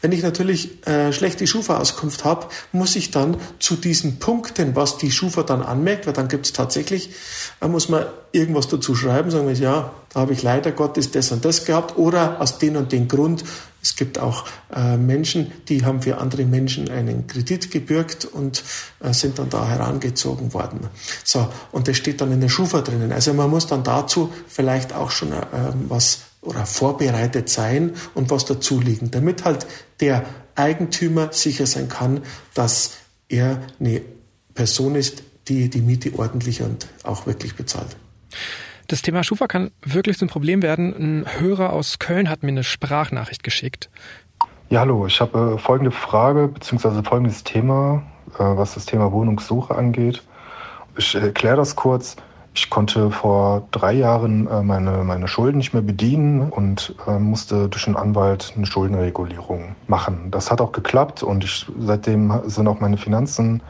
Wenn 0.00 0.12
ich 0.12 0.22
natürlich 0.22 0.86
äh, 0.86 1.12
schlechte 1.12 1.46
Schufa-Auskunft 1.46 2.24
habe, 2.24 2.46
muss 2.70 2.94
ich 2.94 3.10
dann 3.10 3.36
zu 3.58 3.74
diesen 3.74 4.18
Punkten, 4.18 4.76
was 4.76 4.98
die 4.98 5.10
Schufa 5.10 5.42
dann 5.42 5.62
anmerkt, 5.62 6.06
weil 6.06 6.12
dann 6.12 6.28
gibt 6.28 6.46
es 6.46 6.52
tatsächlich, 6.52 7.10
da 7.60 7.68
muss 7.68 7.88
man 7.88 8.06
irgendwas 8.30 8.68
dazu 8.68 8.94
schreiben, 8.94 9.30
sagen 9.30 9.48
wir, 9.48 9.54
ja, 9.54 9.92
da 10.14 10.20
habe 10.20 10.32
ich 10.32 10.42
leider 10.42 10.70
Gottes 10.70 11.10
das 11.10 11.32
und 11.32 11.44
das 11.44 11.64
gehabt 11.64 11.98
oder 11.98 12.40
aus 12.40 12.58
den 12.58 12.76
und 12.76 12.92
den 12.92 13.08
Grund. 13.08 13.44
Es 13.82 13.96
gibt 13.96 14.18
auch 14.18 14.46
äh, 14.74 14.96
Menschen, 14.96 15.50
die 15.68 15.84
haben 15.84 16.02
für 16.02 16.18
andere 16.18 16.44
Menschen 16.44 16.88
einen 16.88 17.26
Kredit 17.26 17.72
gebürgt 17.72 18.24
und 18.24 18.62
äh, 19.00 19.12
sind 19.12 19.40
dann 19.40 19.50
da 19.50 19.66
herangezogen 19.68 20.54
worden. 20.54 20.88
So, 21.24 21.48
und 21.72 21.88
das 21.88 21.96
steht 21.96 22.20
dann 22.20 22.30
in 22.30 22.40
der 22.40 22.48
Schufa 22.48 22.80
drinnen. 22.80 23.10
Also 23.10 23.34
man 23.34 23.50
muss 23.50 23.66
dann 23.66 23.82
dazu 23.82 24.32
vielleicht 24.46 24.92
auch 24.92 25.10
schon 25.10 25.32
äh, 25.32 25.36
was 25.88 26.20
oder 26.42 26.66
vorbereitet 26.66 27.48
sein 27.48 27.92
und 28.14 28.30
was 28.30 28.44
dazu 28.44 28.80
liegen, 28.80 29.10
damit 29.10 29.44
halt 29.44 29.66
der 30.00 30.24
Eigentümer 30.54 31.32
sicher 31.32 31.66
sein 31.66 31.88
kann, 31.88 32.22
dass 32.54 32.92
er 33.28 33.62
eine 33.80 34.02
Person 34.54 34.94
ist, 34.94 35.22
die 35.48 35.70
die 35.70 35.80
Miete 35.80 36.12
ordentlich 36.18 36.62
und 36.62 36.86
auch 37.02 37.26
wirklich 37.26 37.54
bezahlt. 37.54 37.96
Das 38.92 39.00
Thema 39.00 39.24
Schufa 39.24 39.46
kann 39.46 39.70
wirklich 39.82 40.18
zum 40.18 40.28
Problem 40.28 40.60
werden. 40.60 40.94
Ein 40.94 41.40
Hörer 41.40 41.72
aus 41.72 41.98
Köln 41.98 42.28
hat 42.28 42.42
mir 42.42 42.50
eine 42.50 42.62
Sprachnachricht 42.62 43.42
geschickt. 43.42 43.88
Ja, 44.68 44.80
hallo, 44.80 45.06
ich 45.06 45.18
habe 45.18 45.54
äh, 45.54 45.58
folgende 45.58 45.90
Frage 45.90 46.48
bzw. 46.48 47.02
folgendes 47.02 47.42
Thema, 47.42 48.02
äh, 48.34 48.40
was 48.40 48.74
das 48.74 48.84
Thema 48.84 49.10
Wohnungssuche 49.10 49.74
angeht. 49.74 50.22
Ich 50.98 51.14
erkläre 51.14 51.56
das 51.56 51.74
kurz. 51.74 52.16
Ich 52.52 52.68
konnte 52.68 53.10
vor 53.10 53.66
drei 53.70 53.94
Jahren 53.94 54.46
äh, 54.46 54.62
meine, 54.62 55.04
meine 55.04 55.26
Schulden 55.26 55.56
nicht 55.56 55.72
mehr 55.72 55.80
bedienen 55.80 56.50
und 56.50 56.94
musste 57.18 57.70
durch 57.70 57.86
einen 57.86 57.96
Anwalt 57.96 58.52
eine 58.54 58.66
Schuldenregulierung 58.66 59.74
machen. 59.86 60.30
Das 60.30 60.50
hat 60.50 60.60
auch 60.60 60.72
geklappt 60.72 61.22
und 61.22 61.44
ich, 61.44 61.64
seitdem 61.78 62.42
sind 62.44 62.68
auch 62.68 62.80
meine 62.80 62.98
Finanzen 62.98 63.62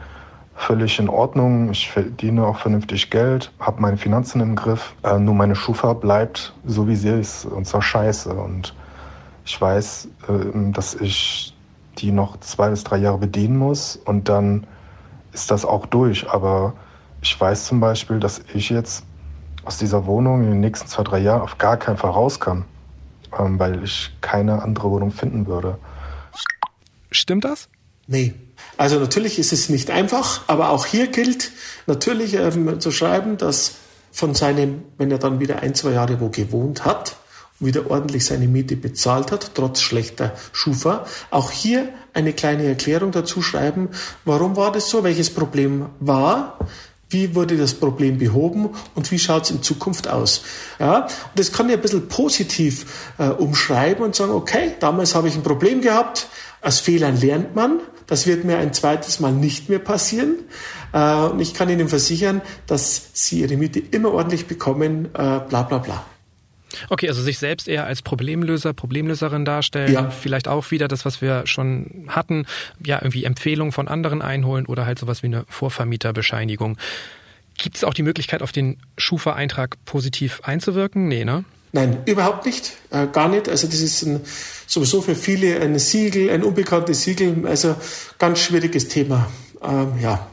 völlig 0.55 0.99
in 0.99 1.09
Ordnung. 1.09 1.71
Ich 1.71 1.89
verdiene 1.89 2.45
auch 2.45 2.57
vernünftig 2.57 3.09
Geld, 3.09 3.51
habe 3.59 3.81
meine 3.81 3.97
Finanzen 3.97 4.41
im 4.41 4.55
Griff. 4.55 4.93
Äh, 5.03 5.19
nur 5.19 5.35
meine 5.35 5.55
Schufa 5.55 5.93
bleibt 5.93 6.53
so, 6.65 6.87
wie 6.87 6.95
sie 6.95 7.09
ist, 7.09 7.45
und 7.45 7.65
zwar 7.65 7.81
scheiße. 7.81 8.33
Und 8.33 8.73
ich 9.45 9.59
weiß, 9.59 10.07
äh, 10.27 10.71
dass 10.71 10.95
ich 10.95 11.55
die 11.97 12.11
noch 12.11 12.39
zwei 12.39 12.69
bis 12.69 12.83
drei 12.83 12.97
Jahre 12.97 13.19
bedienen 13.19 13.57
muss 13.57 13.97
und 13.97 14.29
dann 14.29 14.65
ist 15.31 15.51
das 15.51 15.65
auch 15.65 15.85
durch. 15.85 16.29
Aber 16.29 16.73
ich 17.21 17.39
weiß 17.39 17.65
zum 17.65 17.79
Beispiel, 17.79 18.19
dass 18.19 18.41
ich 18.53 18.69
jetzt 18.69 19.05
aus 19.65 19.77
dieser 19.77 20.05
Wohnung 20.05 20.43
in 20.43 20.51
den 20.51 20.59
nächsten 20.59 20.87
zwei, 20.87 21.03
drei 21.03 21.19
Jahren 21.19 21.41
auf 21.41 21.57
gar 21.57 21.77
keinen 21.77 21.97
Fall 21.97 22.11
raus 22.11 22.39
kann, 22.39 22.65
ähm, 23.37 23.59
weil 23.59 23.83
ich 23.83 24.15
keine 24.21 24.61
andere 24.61 24.89
Wohnung 24.89 25.11
finden 25.11 25.47
würde. 25.47 25.77
Stimmt 27.11 27.45
das? 27.45 27.69
Nee. 28.07 28.33
Also 28.77 28.99
natürlich 28.99 29.39
ist 29.39 29.53
es 29.53 29.69
nicht 29.69 29.91
einfach, 29.91 30.41
aber 30.47 30.69
auch 30.69 30.85
hier 30.85 31.07
gilt 31.07 31.51
natürlich 31.85 32.33
ähm, 32.33 32.79
zu 32.79 32.91
schreiben, 32.91 33.37
dass 33.37 33.73
von 34.11 34.35
seinem, 34.35 34.83
wenn 34.97 35.11
er 35.11 35.17
dann 35.17 35.39
wieder 35.39 35.61
ein, 35.61 35.75
zwei 35.75 35.91
Jahre 35.91 36.19
wo 36.19 36.29
gewohnt 36.29 36.85
hat, 36.85 37.17
wieder 37.59 37.89
ordentlich 37.89 38.25
seine 38.25 38.47
Miete 38.47 38.75
bezahlt 38.75 39.31
hat, 39.31 39.51
trotz 39.53 39.81
schlechter 39.81 40.33
Schufa. 40.51 41.05
Auch 41.29 41.51
hier 41.51 41.89
eine 42.13 42.33
kleine 42.33 42.63
Erklärung 42.65 43.11
dazu 43.11 43.41
schreiben, 43.41 43.89
warum 44.25 44.55
war 44.55 44.71
das 44.71 44.89
so, 44.89 45.03
welches 45.03 45.29
Problem 45.29 45.87
war, 45.99 46.59
wie 47.09 47.35
wurde 47.35 47.57
das 47.57 47.75
Problem 47.75 48.17
behoben? 48.17 48.69
Und 48.95 49.11
wie 49.11 49.19
schaut 49.19 49.43
es 49.43 49.51
in 49.51 49.61
Zukunft 49.61 50.07
aus. 50.07 50.41
Ja, 50.79 51.03
und 51.03 51.09
das 51.35 51.51
kann 51.51 51.69
ich 51.69 51.75
ein 51.75 51.81
bisschen 51.81 52.07
positiv 52.07 53.13
äh, 53.19 53.27
umschreiben 53.27 54.03
und 54.03 54.15
sagen, 54.15 54.31
okay, 54.31 54.73
damals 54.79 55.13
habe 55.13 55.27
ich 55.27 55.35
ein 55.35 55.43
Problem 55.43 55.81
gehabt, 55.81 56.27
aus 56.61 56.79
Fehlern 56.79 57.19
lernt 57.19 57.55
man, 57.55 57.79
das 58.07 58.27
wird 58.27 58.45
mir 58.45 58.57
ein 58.57 58.73
zweites 58.73 59.19
Mal 59.19 59.31
nicht 59.31 59.69
mehr 59.69 59.79
passieren. 59.79 60.35
Äh, 60.93 61.15
und 61.25 61.39
ich 61.39 61.53
kann 61.53 61.69
Ihnen 61.69 61.89
versichern, 61.89 62.41
dass 62.67 63.09
Sie 63.13 63.41
Ihre 63.41 63.57
Miete 63.57 63.79
immer 63.79 64.13
ordentlich 64.13 64.47
bekommen, 64.47 65.05
äh, 65.13 65.39
bla 65.39 65.63
bla 65.63 65.77
bla. 65.79 66.05
Okay, 66.89 67.07
also 67.07 67.21
sich 67.21 67.37
selbst 67.37 67.67
eher 67.67 67.85
als 67.85 68.01
Problemlöser, 68.01 68.73
Problemlöserin 68.73 69.45
darstellen. 69.45 69.93
Ja. 69.93 70.09
Vielleicht 70.09 70.47
auch 70.47 70.71
wieder 70.71 70.87
das, 70.87 71.05
was 71.05 71.21
wir 71.21 71.45
schon 71.45 72.05
hatten. 72.07 72.45
Ja, 72.83 72.97
irgendwie 73.01 73.25
Empfehlungen 73.25 73.71
von 73.71 73.87
anderen 73.87 74.21
einholen 74.21 74.65
oder 74.65 74.85
halt 74.85 74.99
sowas 74.99 75.23
wie 75.23 75.27
eine 75.27 75.45
Vorvermieterbescheinigung. 75.49 76.77
Gibt 77.57 77.75
es 77.75 77.83
auch 77.83 77.93
die 77.93 78.03
Möglichkeit, 78.03 78.41
auf 78.41 78.51
den 78.51 78.77
Schufa-Eintrag 78.97 79.77
positiv 79.85 80.41
einzuwirken? 80.43 81.07
Nee, 81.07 81.25
ne? 81.25 81.45
Nein, 81.75 82.03
überhaupt 82.05 82.45
nicht, 82.45 82.73
äh, 82.91 83.07
gar 83.07 83.27
nicht. 83.27 83.49
Also 83.49 83.65
das 83.65 83.79
ist 83.79 84.03
ein, 84.03 84.21
sowieso 84.67 85.01
für 85.01 85.15
viele 85.15 85.59
ein 85.59 85.77
Siegel, 85.79 86.29
ein 86.29 86.43
unbekanntes 86.43 87.01
Siegel, 87.01 87.47
also 87.47 87.75
ganz 88.19 88.39
schwieriges 88.39 88.87
Thema. 88.89 89.27
Ähm, 89.63 89.93
ja. 89.99 90.27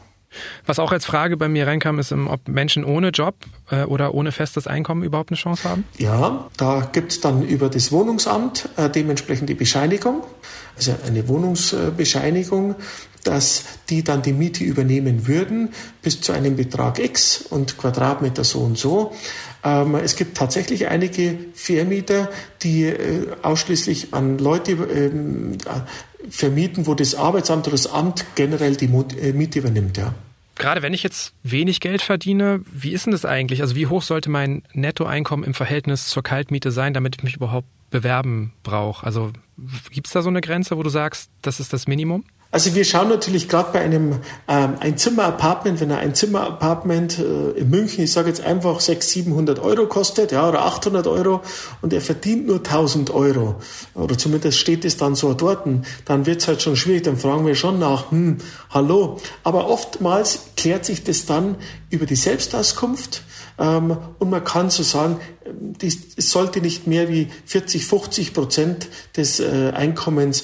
Was 0.67 0.77
auch 0.77 0.91
als 0.91 1.03
Frage 1.05 1.37
bei 1.37 1.49
mir 1.49 1.65
reinkam, 1.65 1.97
ist, 1.97 2.11
ähm, 2.11 2.27
ob 2.27 2.47
Menschen 2.47 2.85
ohne 2.85 3.09
Job 3.09 3.35
äh, 3.71 3.83
oder 3.83 4.13
ohne 4.13 4.31
festes 4.31 4.67
Einkommen 4.67 5.01
überhaupt 5.03 5.31
eine 5.31 5.37
Chance 5.37 5.67
haben? 5.67 5.83
Ja, 5.97 6.47
da 6.57 6.87
gibt 6.91 7.11
es 7.11 7.21
dann 7.21 7.41
über 7.41 7.69
das 7.69 7.91
Wohnungsamt 7.91 8.69
äh, 8.77 8.87
dementsprechend 8.89 9.49
die 9.49 9.55
Bescheinigung, 9.55 10.23
also 10.77 10.93
eine 11.05 11.27
Wohnungsbescheinigung, 11.27 12.75
dass 13.23 13.63
die 13.89 14.03
dann 14.03 14.21
die 14.21 14.33
Miete 14.33 14.63
übernehmen 14.63 15.27
würden 15.27 15.73
bis 16.01 16.21
zu 16.21 16.31
einem 16.31 16.55
Betrag 16.55 16.99
X 16.99 17.41
und 17.49 17.77
Quadratmeter 17.77 18.43
so 18.43 18.59
und 18.59 18.77
so. 18.77 19.13
Ähm, 19.63 19.95
es 19.95 20.15
gibt 20.15 20.37
tatsächlich 20.37 20.87
einige 20.87 21.37
Vermieter, 21.53 22.29
die 22.63 22.85
äh, 22.85 23.27
ausschließlich 23.41 24.13
an 24.13 24.37
Leute 24.37 24.71
ähm, 24.71 25.57
vermieten, 26.29 26.87
wo 26.87 26.93
das 26.93 27.15
Arbeitsamt 27.15 27.67
oder 27.67 27.75
das 27.75 27.87
Amt 27.87 28.25
generell 28.35 28.75
die 28.75 28.85
äh, 28.85 29.33
Miete 29.33 29.59
übernimmt. 29.59 29.97
Ja. 29.97 30.13
Gerade 30.55 30.81
wenn 30.81 30.93
ich 30.93 31.03
jetzt 31.03 31.33
wenig 31.43 31.79
Geld 31.79 32.01
verdiene, 32.01 32.61
wie 32.71 32.91
ist 32.91 33.05
denn 33.05 33.11
das 33.11 33.25
eigentlich? 33.25 33.61
Also 33.61 33.75
wie 33.75 33.87
hoch 33.87 34.03
sollte 34.03 34.29
mein 34.29 34.63
Nettoeinkommen 34.73 35.45
im 35.45 35.53
Verhältnis 35.53 36.07
zur 36.07 36.23
Kaltmiete 36.23 36.71
sein, 36.71 36.93
damit 36.93 37.15
ich 37.17 37.23
mich 37.23 37.35
überhaupt 37.35 37.67
bewerben 37.89 38.53
brauche? 38.63 39.05
Also 39.05 39.31
gibt 39.91 40.07
es 40.07 40.13
da 40.13 40.21
so 40.21 40.29
eine 40.29 40.41
Grenze, 40.41 40.77
wo 40.77 40.83
du 40.83 40.89
sagst, 40.89 41.29
das 41.41 41.59
ist 41.59 41.73
das 41.73 41.87
Minimum? 41.87 42.25
Also 42.53 42.75
wir 42.75 42.83
schauen 42.83 43.07
natürlich 43.07 43.47
gerade 43.47 43.71
bei 43.71 43.79
einem 43.79 44.19
ähm, 44.49 44.73
Einzimmer-Apartment, 44.77 45.79
wenn 45.79 45.89
ein 45.89 45.99
Einzimmer-Apartment 45.99 47.19
äh, 47.19 47.59
in 47.59 47.69
München, 47.69 48.03
ich 48.03 48.11
sage 48.11 48.27
jetzt 48.27 48.41
einfach 48.41 48.81
600, 48.81 49.03
700 49.03 49.59
Euro 49.59 49.87
kostet, 49.87 50.33
ja, 50.33 50.49
oder 50.49 50.65
800 50.65 51.07
Euro 51.07 51.41
und 51.81 51.93
er 51.93 52.01
verdient 52.01 52.47
nur 52.47 52.57
1000 52.57 53.09
Euro, 53.11 53.55
oder 53.93 54.17
zumindest 54.17 54.57
steht 54.57 54.83
es 54.83 54.97
dann 54.97 55.15
so 55.15 55.33
dort, 55.33 55.65
dann 56.05 56.25
wird 56.25 56.41
es 56.41 56.47
halt 56.49 56.61
schon 56.61 56.75
schwierig, 56.75 57.03
dann 57.03 57.15
fragen 57.15 57.45
wir 57.45 57.55
schon 57.55 57.79
nach, 57.79 58.11
hm, 58.11 58.39
hallo. 58.69 59.17
Aber 59.43 59.69
oftmals 59.69 60.47
klärt 60.57 60.83
sich 60.83 61.05
das 61.05 61.25
dann 61.25 61.55
über 61.89 62.05
die 62.05 62.15
Selbstauskunft, 62.15 63.23
ähm, 63.61 63.95
und 64.19 64.29
man 64.29 64.43
kann 64.43 64.69
so 64.69 64.83
sagen, 64.83 65.19
es 65.81 66.31
sollte 66.31 66.61
nicht 66.61 66.87
mehr 66.87 67.09
wie 67.09 67.27
40, 67.45 67.85
50 67.85 68.33
Prozent 68.33 68.87
des 69.15 69.39
äh, 69.39 69.71
Einkommens, 69.73 70.43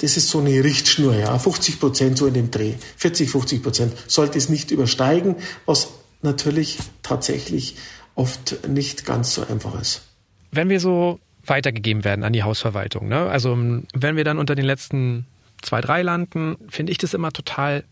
das 0.00 0.16
ist 0.16 0.28
so 0.28 0.40
eine 0.40 0.62
Richtschnur, 0.64 1.14
ja, 1.14 1.38
50 1.38 1.80
Prozent 1.80 2.18
so 2.18 2.26
in 2.26 2.34
dem 2.34 2.50
Dreh, 2.50 2.74
40, 2.96 3.30
50 3.30 3.62
Prozent 3.62 3.92
sollte 4.06 4.38
es 4.38 4.48
nicht 4.48 4.70
übersteigen, 4.70 5.36
was 5.66 5.88
natürlich 6.22 6.78
tatsächlich 7.02 7.76
oft 8.14 8.68
nicht 8.68 9.04
ganz 9.04 9.34
so 9.34 9.46
einfach 9.46 9.80
ist. 9.80 10.02
Wenn 10.50 10.68
wir 10.68 10.80
so 10.80 11.20
weitergegeben 11.44 12.04
werden 12.04 12.24
an 12.24 12.32
die 12.32 12.42
Hausverwaltung, 12.42 13.08
ne? 13.08 13.28
also 13.28 13.56
wenn 13.56 14.16
wir 14.16 14.24
dann 14.24 14.38
unter 14.38 14.54
den 14.54 14.64
letzten 14.64 15.26
zwei, 15.62 15.80
drei 15.80 16.02
landen, 16.02 16.56
finde 16.68 16.92
ich 16.92 16.98
das 16.98 17.14
immer 17.14 17.32
total 17.32 17.84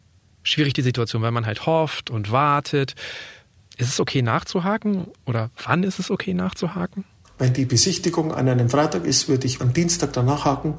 schwierig, 0.43 0.75
die 0.75 0.83
Situation, 0.83 1.23
weil 1.23 1.33
man 1.33 1.47
halt 1.47 1.67
hofft 1.67 2.11
und 2.11 2.31
wartet. 2.31 2.95
Ist 3.77 3.91
es 3.91 4.01
okay 4.01 4.23
nachzuhaken 4.23 5.09
oder 5.27 5.51
wann 5.65 5.83
ist 5.83 5.99
es 5.99 6.11
okay 6.11 6.35
nachzuhaken? 6.35 7.05
Wenn 7.39 7.53
die 7.53 7.67
Besichtigung 7.67 8.33
an 8.33 8.49
einem 8.49 8.71
Freitag 8.71 9.05
ist, 9.05 9.29
würde 9.29 9.47
ich 9.47 9.61
am 9.61 9.75
Dienstag 9.75 10.15
danach 10.15 10.47
haken. 10.47 10.75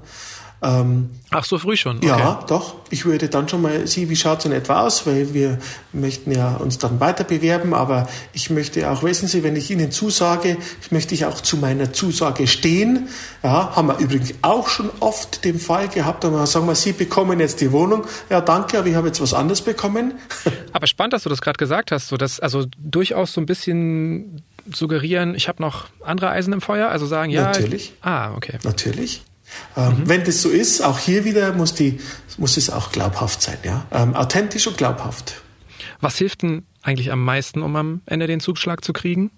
Ähm, 0.62 1.12
Ach, 1.30 1.46
so 1.46 1.60
früh 1.60 1.76
schon? 1.76 1.98
Okay. 1.98 2.08
Ja, 2.08 2.44
doch. 2.48 2.76
Ich 2.90 3.06
würde 3.06 3.30
dann 3.30 3.48
schon 3.48 3.62
mal 3.62 3.86
sehen, 3.86 4.10
wie 4.10 4.16
schaut 4.16 4.40
es 4.40 4.46
in 4.46 4.52
etwa 4.52 4.82
aus, 4.82 5.06
weil 5.06 5.34
wir 5.34 5.60
möchten 5.94 6.32
ja 6.32 6.56
uns 6.56 6.78
dann 6.78 7.00
weiter 7.00 7.24
bewerben, 7.24 7.74
aber 7.74 8.08
ich 8.34 8.50
möchte 8.50 8.90
auch, 8.90 9.04
wissen 9.04 9.28
Sie, 9.28 9.44
wenn 9.44 9.56
ich 9.56 9.70
Ihnen 9.70 9.92
zusage, 9.92 10.58
möchte 10.90 11.14
ich 11.14 11.26
auch 11.26 11.42
zu 11.42 11.58
meiner 11.58 11.94
Zusage 11.94 12.48
stehen. 12.48 13.08
Ja, 13.44 13.76
haben 13.76 13.88
wir 13.88 14.00
übrigens 14.00 14.34
auch 14.42 14.70
schon 14.70 14.90
oft 15.00 15.44
den 15.44 15.60
Fall 15.60 15.90
gehabt, 15.90 16.24
da 16.24 16.46
sagen 16.46 16.66
wir, 16.66 16.76
Sie 16.76 16.94
bekommen 16.94 17.40
jetzt 17.40 17.62
die 17.62 17.72
Wohnung. 17.72 18.06
Ja, 18.30 18.42
danke, 18.42 18.80
aber 18.80 18.88
ich 18.88 18.96
habe 18.96 19.08
jetzt 19.08 19.22
was 19.22 19.34
anderes 19.34 19.62
bekommen. 19.62 20.14
aber 20.74 20.88
spannend, 20.88 21.14
dass 21.14 21.24
du 21.24 21.30
das 21.30 21.42
gerade 21.42 21.58
gesagt 21.58 21.92
hast, 21.92 22.08
so 22.08 22.18
dass 22.18 22.40
also 22.40 22.66
durchaus 22.78 23.34
so 23.34 23.42
ein 23.42 23.46
bisschen 23.46 24.44
suggerieren, 24.74 25.36
ich 25.36 25.48
habe 25.48 25.62
noch 25.62 25.88
andere 26.04 26.30
Eisen 26.30 26.54
im 26.54 26.62
Feuer, 26.62 26.90
also 26.90 27.06
sagen, 27.06 27.32
ja. 27.32 27.44
Natürlich. 27.44 27.94
ah, 28.02 28.34
okay. 28.36 28.58
Natürlich. 28.64 29.24
Ähm, 29.76 30.02
mhm. 30.02 30.10
Wenn 30.10 30.24
das 30.24 30.42
so 30.42 30.50
ist, 30.50 30.82
auch 30.82 31.00
hier 31.00 31.26
wieder 31.26 31.54
muss, 31.54 31.74
die, 31.74 32.00
muss 32.38 32.58
es 32.58 32.70
auch 32.70 32.92
glaubhaft 32.92 33.42
sein, 33.42 33.58
ja. 33.64 33.86
Ähm, 33.92 34.16
authentisch 34.16 34.68
und 34.68 34.78
glaubhaft. 34.78 35.42
Was 36.02 36.18
hilft 36.18 36.44
denn 36.44 36.66
eigentlich 36.82 37.12
am 37.12 37.24
meisten, 37.24 37.62
um 37.62 37.76
am 37.76 38.02
Ende 38.06 38.28
den 38.28 38.40
Zugschlag 38.40 38.84
zu 38.84 38.94
kriegen? 38.94 39.32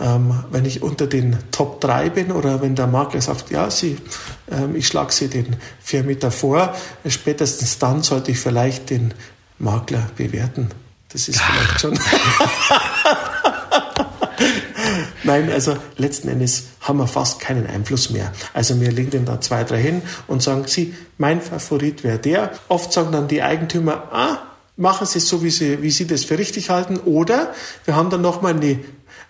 ähm, 0.00 0.44
wenn 0.50 0.64
ich 0.64 0.82
unter 0.82 1.06
den 1.06 1.36
Top 1.50 1.80
3 1.80 2.10
bin 2.10 2.32
oder 2.32 2.62
wenn 2.62 2.74
der 2.74 2.86
Makler 2.86 3.20
sagt, 3.20 3.50
ja, 3.50 3.70
Sie, 3.70 3.98
ähm, 4.50 4.74
ich 4.74 4.86
schlage 4.86 5.12
Sie 5.12 5.28
den 5.28 5.56
Vermieter 5.80 6.30
vor, 6.30 6.74
spätestens 7.06 7.78
dann 7.78 8.02
sollte 8.02 8.30
ich 8.30 8.38
vielleicht 8.38 8.90
den 8.90 9.12
Makler 9.58 10.10
bewerten. 10.16 10.68
Das 11.10 11.28
ist 11.28 11.40
vielleicht 11.40 11.80
schon. 11.80 11.98
Nein, 15.24 15.50
also 15.50 15.76
letzten 15.96 16.28
Endes 16.28 16.64
haben 16.80 16.98
wir 16.98 17.06
fast 17.06 17.40
keinen 17.40 17.66
Einfluss 17.66 18.10
mehr. 18.10 18.32
Also 18.54 18.80
wir 18.80 18.90
legen 18.90 19.10
den 19.10 19.24
da 19.24 19.40
zwei, 19.40 19.64
drei 19.64 19.80
hin 19.80 20.02
und 20.26 20.42
sagen, 20.42 20.64
Sie, 20.66 20.94
mein 21.18 21.40
Favorit 21.40 22.04
wäre 22.04 22.18
der. 22.18 22.52
Oft 22.68 22.92
sagen 22.92 23.12
dann 23.12 23.28
die 23.28 23.42
Eigentümer, 23.42 24.08
ah, 24.12 24.38
machen 24.76 25.06
Sie 25.06 25.18
es 25.18 25.28
so, 25.28 25.42
wie 25.42 25.50
Sie, 25.50 25.82
wie 25.82 25.90
Sie 25.90 26.06
das 26.06 26.24
für 26.24 26.38
richtig 26.38 26.70
halten. 26.70 26.98
Oder 26.98 27.52
wir 27.84 27.94
haben 27.94 28.10
dann 28.10 28.22
nochmal 28.22 28.54
eine 28.54 28.80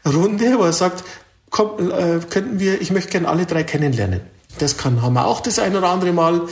Runde, 0.07 0.59
wo 0.59 0.65
er 0.65 0.73
sagt, 0.73 1.05
komm, 1.51 1.91
äh, 1.91 2.21
könnten 2.29 2.59
wir, 2.59 2.81
ich 2.81 2.91
möchte 2.91 3.11
gerne 3.11 3.29
alle 3.29 3.47
drei 3.47 3.63
kennenlernen. 3.63 4.21
Das 4.59 4.77
kann, 4.77 5.03
haben 5.03 5.15
wir 5.15 5.27
auch 5.27 5.41
das 5.41 5.59
ein 5.59 5.77
oder 5.77 5.89
andere 5.89 6.13
Mal. 6.13 6.43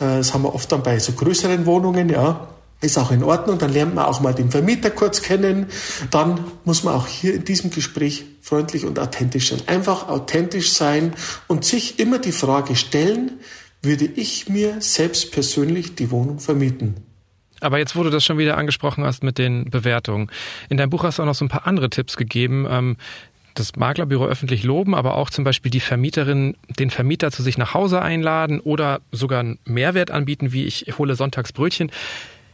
Äh, 0.00 0.18
das 0.18 0.34
haben 0.34 0.42
wir 0.42 0.54
oft 0.54 0.70
dann 0.72 0.82
bei 0.82 0.98
so 0.98 1.12
größeren 1.12 1.66
Wohnungen, 1.66 2.08
ja. 2.08 2.48
Ist 2.80 2.96
auch 2.96 3.10
in 3.10 3.24
Ordnung. 3.24 3.58
Dann 3.58 3.72
lernt 3.72 3.94
man 3.94 4.04
auch 4.04 4.20
mal 4.20 4.34
den 4.34 4.50
Vermieter 4.50 4.90
kurz 4.90 5.22
kennen. 5.22 5.66
Dann 6.10 6.40
muss 6.64 6.84
man 6.84 6.94
auch 6.94 7.06
hier 7.06 7.34
in 7.34 7.44
diesem 7.44 7.70
Gespräch 7.70 8.24
freundlich 8.40 8.84
und 8.84 8.98
authentisch 8.98 9.50
sein. 9.50 9.60
Einfach 9.66 10.08
authentisch 10.08 10.70
sein 10.72 11.12
und 11.48 11.64
sich 11.64 11.98
immer 11.98 12.18
die 12.18 12.32
Frage 12.32 12.76
stellen, 12.76 13.32
würde 13.82 14.04
ich 14.04 14.48
mir 14.48 14.76
selbst 14.80 15.32
persönlich 15.32 15.94
die 15.94 16.10
Wohnung 16.10 16.38
vermieten? 16.40 16.96
Aber 17.60 17.78
jetzt, 17.78 17.94
du 17.94 18.10
das 18.10 18.24
schon 18.24 18.38
wieder 18.38 18.56
angesprochen 18.56 19.04
hast 19.04 19.22
mit 19.22 19.38
den 19.38 19.70
Bewertungen. 19.70 20.30
In 20.68 20.76
deinem 20.76 20.90
Buch 20.90 21.04
hast 21.04 21.18
du 21.18 21.22
auch 21.22 21.26
noch 21.26 21.34
so 21.34 21.44
ein 21.44 21.48
paar 21.48 21.66
andere 21.66 21.90
Tipps 21.90 22.16
gegeben. 22.16 22.66
Ähm, 22.68 22.96
das 23.54 23.74
Maklerbüro 23.74 24.26
öffentlich 24.26 24.62
loben, 24.62 24.94
aber 24.94 25.16
auch 25.16 25.30
zum 25.30 25.42
Beispiel 25.42 25.70
die 25.70 25.80
Vermieterin, 25.80 26.56
den 26.78 26.90
Vermieter 26.90 27.32
zu 27.32 27.42
sich 27.42 27.58
nach 27.58 27.74
Hause 27.74 28.00
einladen 28.00 28.60
oder 28.60 29.00
sogar 29.10 29.40
einen 29.40 29.58
Mehrwert 29.64 30.12
anbieten, 30.12 30.52
wie 30.52 30.64
ich 30.64 30.86
hole 30.96 31.16
sonntags 31.16 31.52
Brötchen. 31.52 31.90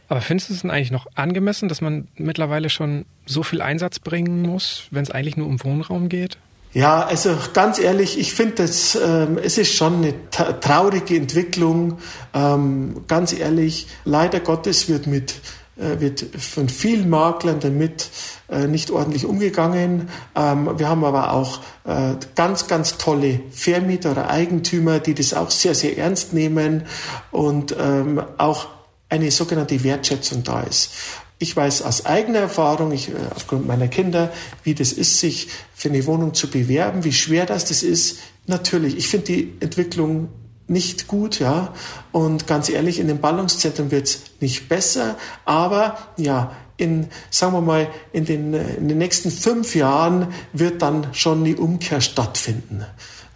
Aber 0.07 0.21
findest 0.21 0.49
du 0.49 0.53
es 0.53 0.61
denn 0.61 0.71
eigentlich 0.71 0.91
noch 0.91 1.07
angemessen, 1.15 1.69
dass 1.69 1.81
man 1.81 2.07
mittlerweile 2.15 2.69
schon 2.69 3.05
so 3.25 3.43
viel 3.43 3.61
Einsatz 3.61 3.99
bringen 3.99 4.41
muss, 4.41 4.83
wenn 4.91 5.03
es 5.03 5.11
eigentlich 5.11 5.37
nur 5.37 5.47
um 5.47 5.63
Wohnraum 5.63 6.09
geht? 6.09 6.37
Ja, 6.73 7.05
also 7.05 7.37
ganz 7.53 7.79
ehrlich, 7.79 8.19
ich 8.19 8.33
finde, 8.33 8.63
ähm, 8.63 9.39
es 9.41 9.57
ist 9.57 9.73
schon 9.73 9.95
eine 9.95 10.13
traurige 10.59 11.15
Entwicklung. 11.15 11.99
Ähm, 12.33 13.03
ganz 13.07 13.31
ehrlich, 13.31 13.87
leider 14.03 14.41
Gottes 14.41 14.89
wird 14.89 15.07
mit 15.07 15.35
äh, 15.77 15.99
wird 15.99 16.25
von 16.37 16.69
vielen 16.69 17.09
Maklern 17.09 17.59
damit 17.59 18.09
äh, 18.49 18.67
nicht 18.67 18.91
ordentlich 18.91 19.25
umgegangen. 19.25 20.09
Ähm, 20.35 20.69
wir 20.77 20.87
haben 20.87 21.03
aber 21.03 21.33
auch 21.33 21.59
äh, 21.85 22.15
ganz, 22.35 22.67
ganz 22.67 22.97
tolle 22.97 23.41
Vermieter 23.51 24.11
oder 24.11 24.29
Eigentümer, 24.29 24.99
die 24.99 25.13
das 25.13 25.33
auch 25.33 25.51
sehr, 25.51 25.75
sehr 25.75 25.97
ernst 25.97 26.33
nehmen 26.33 26.83
und 27.31 27.75
ähm, 27.77 28.21
auch 28.37 28.67
eine 29.15 29.31
sogenannte 29.31 29.83
Wertschätzung 29.83 30.43
da 30.43 30.61
ist. 30.61 30.91
Ich 31.37 31.55
weiß 31.55 31.81
aus 31.81 32.05
eigener 32.05 32.39
Erfahrung, 32.39 32.91
ich, 32.91 33.09
äh, 33.09 33.13
aufgrund 33.35 33.67
meiner 33.67 33.87
Kinder, 33.87 34.31
wie 34.63 34.73
das 34.73 34.93
ist, 34.93 35.19
sich 35.19 35.49
für 35.73 35.89
eine 35.89 36.05
Wohnung 36.05 36.33
zu 36.33 36.49
bewerben, 36.49 37.03
wie 37.03 37.11
schwer 37.11 37.45
das, 37.45 37.65
das 37.65 37.83
ist. 37.83 38.19
Natürlich, 38.47 38.95
ich 38.97 39.07
finde 39.07 39.25
die 39.25 39.53
Entwicklung 39.59 40.29
nicht 40.67 41.07
gut, 41.07 41.39
ja. 41.39 41.73
Und 42.11 42.47
ganz 42.47 42.69
ehrlich, 42.69 42.99
in 42.99 43.07
den 43.07 43.19
Ballungszentren 43.19 43.91
wird 43.91 44.07
es 44.07 44.19
nicht 44.39 44.69
besser. 44.69 45.17
Aber 45.43 45.97
ja, 46.17 46.51
in, 46.77 47.07
sagen 47.29 47.53
wir 47.53 47.61
mal, 47.61 47.87
in 48.13 48.25
den, 48.25 48.53
in 48.53 48.87
den 48.87 48.97
nächsten 48.97 49.31
fünf 49.31 49.75
Jahren 49.75 50.33
wird 50.53 50.81
dann 50.81 51.07
schon 51.13 51.43
die 51.43 51.55
Umkehr 51.55 52.01
stattfinden. 52.01 52.85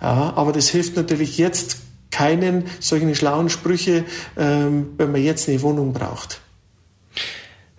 Ja, 0.01 0.33
aber 0.35 0.51
das 0.51 0.69
hilft 0.69 0.95
natürlich 0.95 1.37
jetzt 1.37 1.77
keinen 2.11 2.65
solchen 2.79 3.13
schlauen 3.15 3.49
Sprüche, 3.49 4.05
ähm, 4.37 4.89
wenn 4.97 5.11
man 5.11 5.21
jetzt 5.21 5.47
eine 5.47 5.61
Wohnung 5.61 5.93
braucht. 5.93 6.41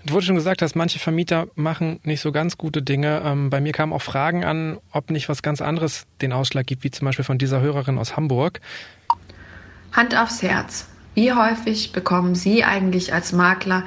Du 0.07 0.15
wurde 0.15 0.25
schon 0.25 0.35
gesagt 0.35 0.63
hast, 0.63 0.75
manche 0.77 0.99
Vermieter 0.99 1.49
machen 1.57 2.01
nicht 2.05 2.21
so 2.21 2.33
ganz 2.33 2.57
gute 2.57 2.83
Dinge. 2.83 3.23
Ähm, 3.25 3.51
bei 3.51 3.61
mir 3.61 3.73
kamen 3.73 3.93
auch 3.93 4.03
Fragen 4.03 4.45
an, 4.45 4.79
ob 4.93 5.11
nicht 5.11 5.29
was 5.29 5.43
ganz 5.43 5.61
anderes 5.61 6.07
den 6.23 6.33
Ausschlag 6.33 6.67
gibt, 6.67 6.85
wie 6.85 6.91
zum 6.91 7.05
Beispiel 7.05 7.25
von 7.25 7.39
dieser 7.39 7.61
Hörerin 7.61 7.99
aus 7.99 8.17
Hamburg. 8.17 8.61
Hand 9.93 10.17
aufs 10.17 10.43
Herz. 10.43 10.89
Wie 11.15 11.33
häufig 11.33 11.93
bekommen 11.93 12.35
Sie 12.35 12.65
eigentlich 12.65 13.13
als 13.13 13.33
Makler 13.33 13.85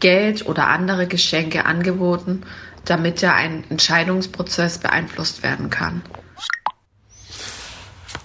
Geld 0.00 0.46
oder 0.46 0.66
andere 0.66 1.06
Geschenke 1.06 1.64
angeboten, 1.64 2.42
damit 2.84 3.22
ja 3.22 3.34
ein 3.34 3.62
Entscheidungsprozess 3.70 4.78
beeinflusst 4.78 5.44
werden 5.44 5.70
kann? 5.70 6.02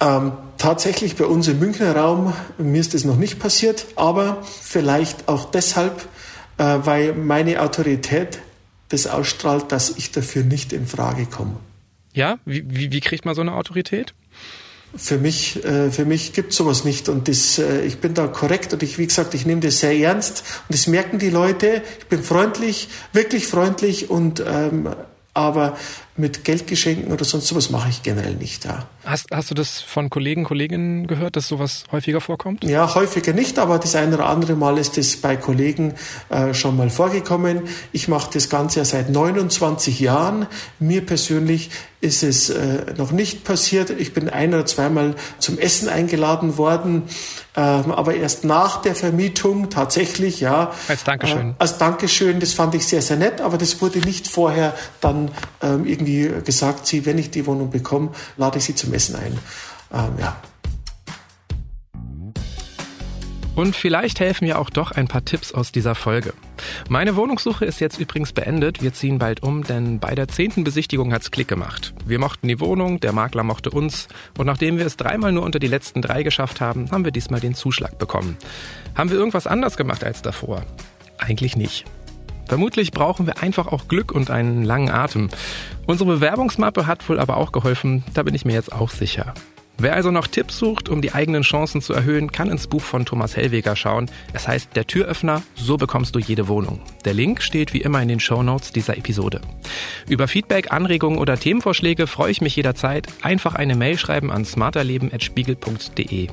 Ähm, 0.00 0.32
tatsächlich 0.58 1.16
bei 1.16 1.24
uns 1.24 1.48
im 1.48 1.58
Münchner 1.58 1.96
Raum, 1.96 2.32
mir 2.58 2.80
ist 2.80 2.94
das 2.94 3.04
noch 3.04 3.16
nicht 3.16 3.38
passiert, 3.38 3.86
aber 3.96 4.42
vielleicht 4.62 5.28
auch 5.28 5.50
deshalb, 5.50 6.06
äh, 6.58 6.78
weil 6.84 7.14
meine 7.14 7.60
Autorität 7.62 8.40
das 8.90 9.06
ausstrahlt, 9.06 9.72
dass 9.72 9.90
ich 9.96 10.12
dafür 10.12 10.44
nicht 10.44 10.72
in 10.72 10.86
Frage 10.86 11.26
komme. 11.26 11.56
Ja, 12.14 12.38
wie, 12.44 12.64
wie, 12.68 12.92
wie 12.92 13.00
kriegt 13.00 13.24
man 13.24 13.34
so 13.34 13.40
eine 13.40 13.52
Autorität? 13.54 14.14
Für 14.96 15.18
mich, 15.18 15.62
äh, 15.64 15.90
für 15.90 16.06
mich 16.06 16.32
gibt 16.32 16.52
sowas 16.52 16.84
nicht 16.84 17.08
und 17.08 17.28
das, 17.28 17.58
äh, 17.58 17.82
ich 17.82 17.98
bin 17.98 18.14
da 18.14 18.26
korrekt 18.26 18.72
und 18.72 18.82
ich, 18.82 18.98
wie 18.98 19.06
gesagt, 19.06 19.34
ich 19.34 19.44
nehme 19.44 19.60
das 19.60 19.80
sehr 19.80 19.96
ernst 19.96 20.42
und 20.68 20.74
das 20.74 20.86
merken 20.86 21.18
die 21.18 21.28
Leute. 21.28 21.82
Ich 21.98 22.06
bin 22.06 22.22
freundlich, 22.22 22.88
wirklich 23.12 23.46
freundlich 23.46 24.08
und 24.08 24.42
ähm, 24.46 24.88
aber 25.34 25.76
mit 26.18 26.44
Geldgeschenken 26.44 27.12
oder 27.12 27.24
sonst 27.24 27.46
sowas 27.46 27.70
mache 27.70 27.88
ich 27.88 28.02
generell 28.02 28.34
nicht. 28.34 28.64
Ja. 28.64 28.86
Hast, 29.04 29.26
hast 29.32 29.50
du 29.50 29.54
das 29.54 29.80
von 29.80 30.10
Kollegen, 30.10 30.44
Kolleginnen 30.44 31.06
gehört, 31.06 31.36
dass 31.36 31.48
sowas 31.48 31.84
häufiger 31.92 32.20
vorkommt? 32.20 32.64
Ja, 32.64 32.94
häufiger 32.94 33.32
nicht, 33.32 33.58
aber 33.58 33.78
das 33.78 33.94
eine 33.94 34.16
oder 34.16 34.26
andere 34.26 34.54
Mal 34.54 34.78
ist 34.78 34.96
das 34.96 35.16
bei 35.16 35.36
Kollegen 35.36 35.94
äh, 36.28 36.52
schon 36.54 36.76
mal 36.76 36.90
vorgekommen. 36.90 37.62
Ich 37.92 38.08
mache 38.08 38.30
das 38.34 38.48
Ganze 38.50 38.80
ja 38.80 38.84
seit 38.84 39.10
29 39.10 40.00
Jahren. 40.00 40.46
Mir 40.78 41.06
persönlich 41.06 41.70
ist 42.00 42.22
es 42.22 42.50
äh, 42.50 42.94
noch 42.96 43.10
nicht 43.10 43.44
passiert. 43.44 43.90
Ich 43.90 44.12
bin 44.12 44.28
ein 44.28 44.54
oder 44.54 44.66
zweimal 44.66 45.16
zum 45.38 45.58
Essen 45.58 45.88
eingeladen 45.88 46.56
worden, 46.56 47.02
ähm, 47.56 47.90
aber 47.90 48.14
erst 48.14 48.44
nach 48.44 48.82
der 48.82 48.94
Vermietung 48.94 49.68
tatsächlich, 49.68 50.40
ja. 50.40 50.72
Als 50.86 51.02
Dankeschön. 51.02 51.50
Äh, 51.50 51.54
als 51.58 51.76
Dankeschön, 51.78 52.38
das 52.38 52.52
fand 52.52 52.76
ich 52.76 52.86
sehr, 52.86 53.02
sehr 53.02 53.16
nett, 53.16 53.40
aber 53.40 53.58
das 53.58 53.80
wurde 53.82 53.98
nicht 53.98 54.28
vorher 54.28 54.74
dann 55.00 55.32
ähm, 55.60 55.86
irgendwie 55.86 56.07
gesagt, 56.44 56.86
sie, 56.86 57.06
wenn 57.06 57.18
ich 57.18 57.30
die 57.30 57.46
Wohnung 57.46 57.70
bekomme, 57.70 58.10
lade 58.36 58.58
ich 58.58 58.64
sie 58.64 58.74
zum 58.74 58.92
Essen 58.94 59.16
ein. 59.16 59.38
Ähm, 59.92 60.12
ja. 60.18 60.36
Und 63.58 63.74
vielleicht 63.74 64.20
helfen 64.20 64.46
ja 64.46 64.56
auch 64.56 64.70
doch 64.70 64.92
ein 64.92 65.08
paar 65.08 65.24
Tipps 65.24 65.50
aus 65.50 65.72
dieser 65.72 65.96
Folge. 65.96 66.32
Meine 66.88 67.16
Wohnungssuche 67.16 67.64
ist 67.64 67.80
jetzt 67.80 67.98
übrigens 67.98 68.32
beendet. 68.32 68.82
Wir 68.82 68.92
ziehen 68.92 69.18
bald 69.18 69.42
um, 69.42 69.64
denn 69.64 69.98
bei 69.98 70.14
der 70.14 70.28
zehnten 70.28 70.62
Besichtigung 70.62 71.12
hat's 71.12 71.32
Klick 71.32 71.48
gemacht. 71.48 71.92
Wir 72.06 72.20
mochten 72.20 72.46
die 72.46 72.60
Wohnung, 72.60 73.00
der 73.00 73.12
Makler 73.12 73.42
mochte 73.42 73.70
uns 73.70 74.06
und 74.38 74.46
nachdem 74.46 74.78
wir 74.78 74.86
es 74.86 74.96
dreimal 74.96 75.32
nur 75.32 75.42
unter 75.42 75.58
die 75.58 75.66
letzten 75.66 76.02
drei 76.02 76.22
geschafft 76.22 76.60
haben, 76.60 76.88
haben 76.92 77.04
wir 77.04 77.10
diesmal 77.10 77.40
den 77.40 77.56
Zuschlag 77.56 77.98
bekommen. 77.98 78.36
Haben 78.94 79.10
wir 79.10 79.18
irgendwas 79.18 79.48
anders 79.48 79.76
gemacht 79.76 80.04
als 80.04 80.22
davor? 80.22 80.64
Eigentlich 81.18 81.56
nicht. 81.56 81.84
Vermutlich 82.48 82.92
brauchen 82.92 83.26
wir 83.26 83.42
einfach 83.42 83.66
auch 83.68 83.88
Glück 83.88 84.10
und 84.10 84.30
einen 84.30 84.64
langen 84.64 84.90
Atem. 84.90 85.28
Unsere 85.86 86.10
Bewerbungsmappe 86.10 86.86
hat 86.86 87.08
wohl 87.08 87.20
aber 87.20 87.36
auch 87.36 87.52
geholfen, 87.52 88.02
da 88.14 88.22
bin 88.22 88.34
ich 88.34 88.44
mir 88.44 88.54
jetzt 88.54 88.72
auch 88.72 88.90
sicher. 88.90 89.34
Wer 89.80 89.94
also 89.94 90.10
noch 90.10 90.26
Tipps 90.26 90.58
sucht, 90.58 90.88
um 90.88 91.00
die 91.02 91.12
eigenen 91.12 91.42
Chancen 91.42 91.80
zu 91.80 91.92
erhöhen, 91.92 92.32
kann 92.32 92.50
ins 92.50 92.66
Buch 92.66 92.82
von 92.82 93.04
Thomas 93.04 93.36
Hellweger 93.36 93.76
schauen. 93.76 94.10
Es 94.32 94.48
heißt 94.48 94.70
Der 94.74 94.88
Türöffner, 94.88 95.42
so 95.54 95.76
bekommst 95.76 96.16
du 96.16 96.18
jede 96.18 96.48
Wohnung. 96.48 96.80
Der 97.04 97.14
Link 97.14 97.40
steht 97.42 97.72
wie 97.72 97.82
immer 97.82 98.02
in 98.02 98.08
den 98.08 98.18
Show 98.18 98.42
Notes 98.42 98.72
dieser 98.72 98.98
Episode. 98.98 99.40
Über 100.08 100.26
Feedback, 100.26 100.72
Anregungen 100.72 101.20
oder 101.20 101.38
Themenvorschläge 101.38 102.08
freue 102.08 102.32
ich 102.32 102.40
mich 102.40 102.56
jederzeit. 102.56 103.06
Einfach 103.22 103.54
eine 103.54 103.76
Mail 103.76 103.98
schreiben 103.98 104.32
an 104.32 104.44
smarterleben.spiegel.de. 104.44 106.28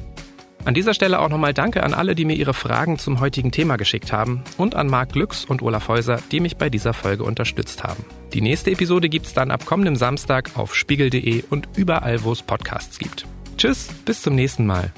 An 0.65 0.73
dieser 0.73 0.95
Stelle 0.95 1.19
auch 1.19 1.29
nochmal 1.29 1.53
Danke 1.53 1.83
an 1.83 1.93
alle, 1.93 2.15
die 2.15 2.25
mir 2.25 2.35
ihre 2.35 2.55
Fragen 2.55 2.97
zum 2.97 3.19
heutigen 3.19 3.51
Thema 3.51 3.75
geschickt 3.75 4.11
haben 4.11 4.43
und 4.57 4.73
an 4.73 4.87
Marc 4.87 5.13
Glücks 5.13 5.45
und 5.45 5.61
Olaf 5.61 5.87
Häuser, 5.87 6.19
die 6.31 6.39
mich 6.39 6.57
bei 6.57 6.71
dieser 6.71 6.93
Folge 6.93 7.23
unterstützt 7.23 7.83
haben. 7.83 8.03
Die 8.33 8.41
nächste 8.41 8.71
Episode 8.71 9.07
gibt's 9.07 9.35
dann 9.35 9.51
ab 9.51 9.63
kommendem 9.65 9.95
Samstag 9.95 10.49
auf 10.55 10.73
spiegel.de 10.75 11.43
und 11.51 11.69
überall, 11.75 12.23
wo 12.23 12.31
es 12.31 12.41
Podcasts 12.41 12.97
gibt. 12.97 13.27
Tschüss, 13.57 13.89
bis 14.05 14.23
zum 14.23 14.33
nächsten 14.33 14.65
Mal. 14.65 14.91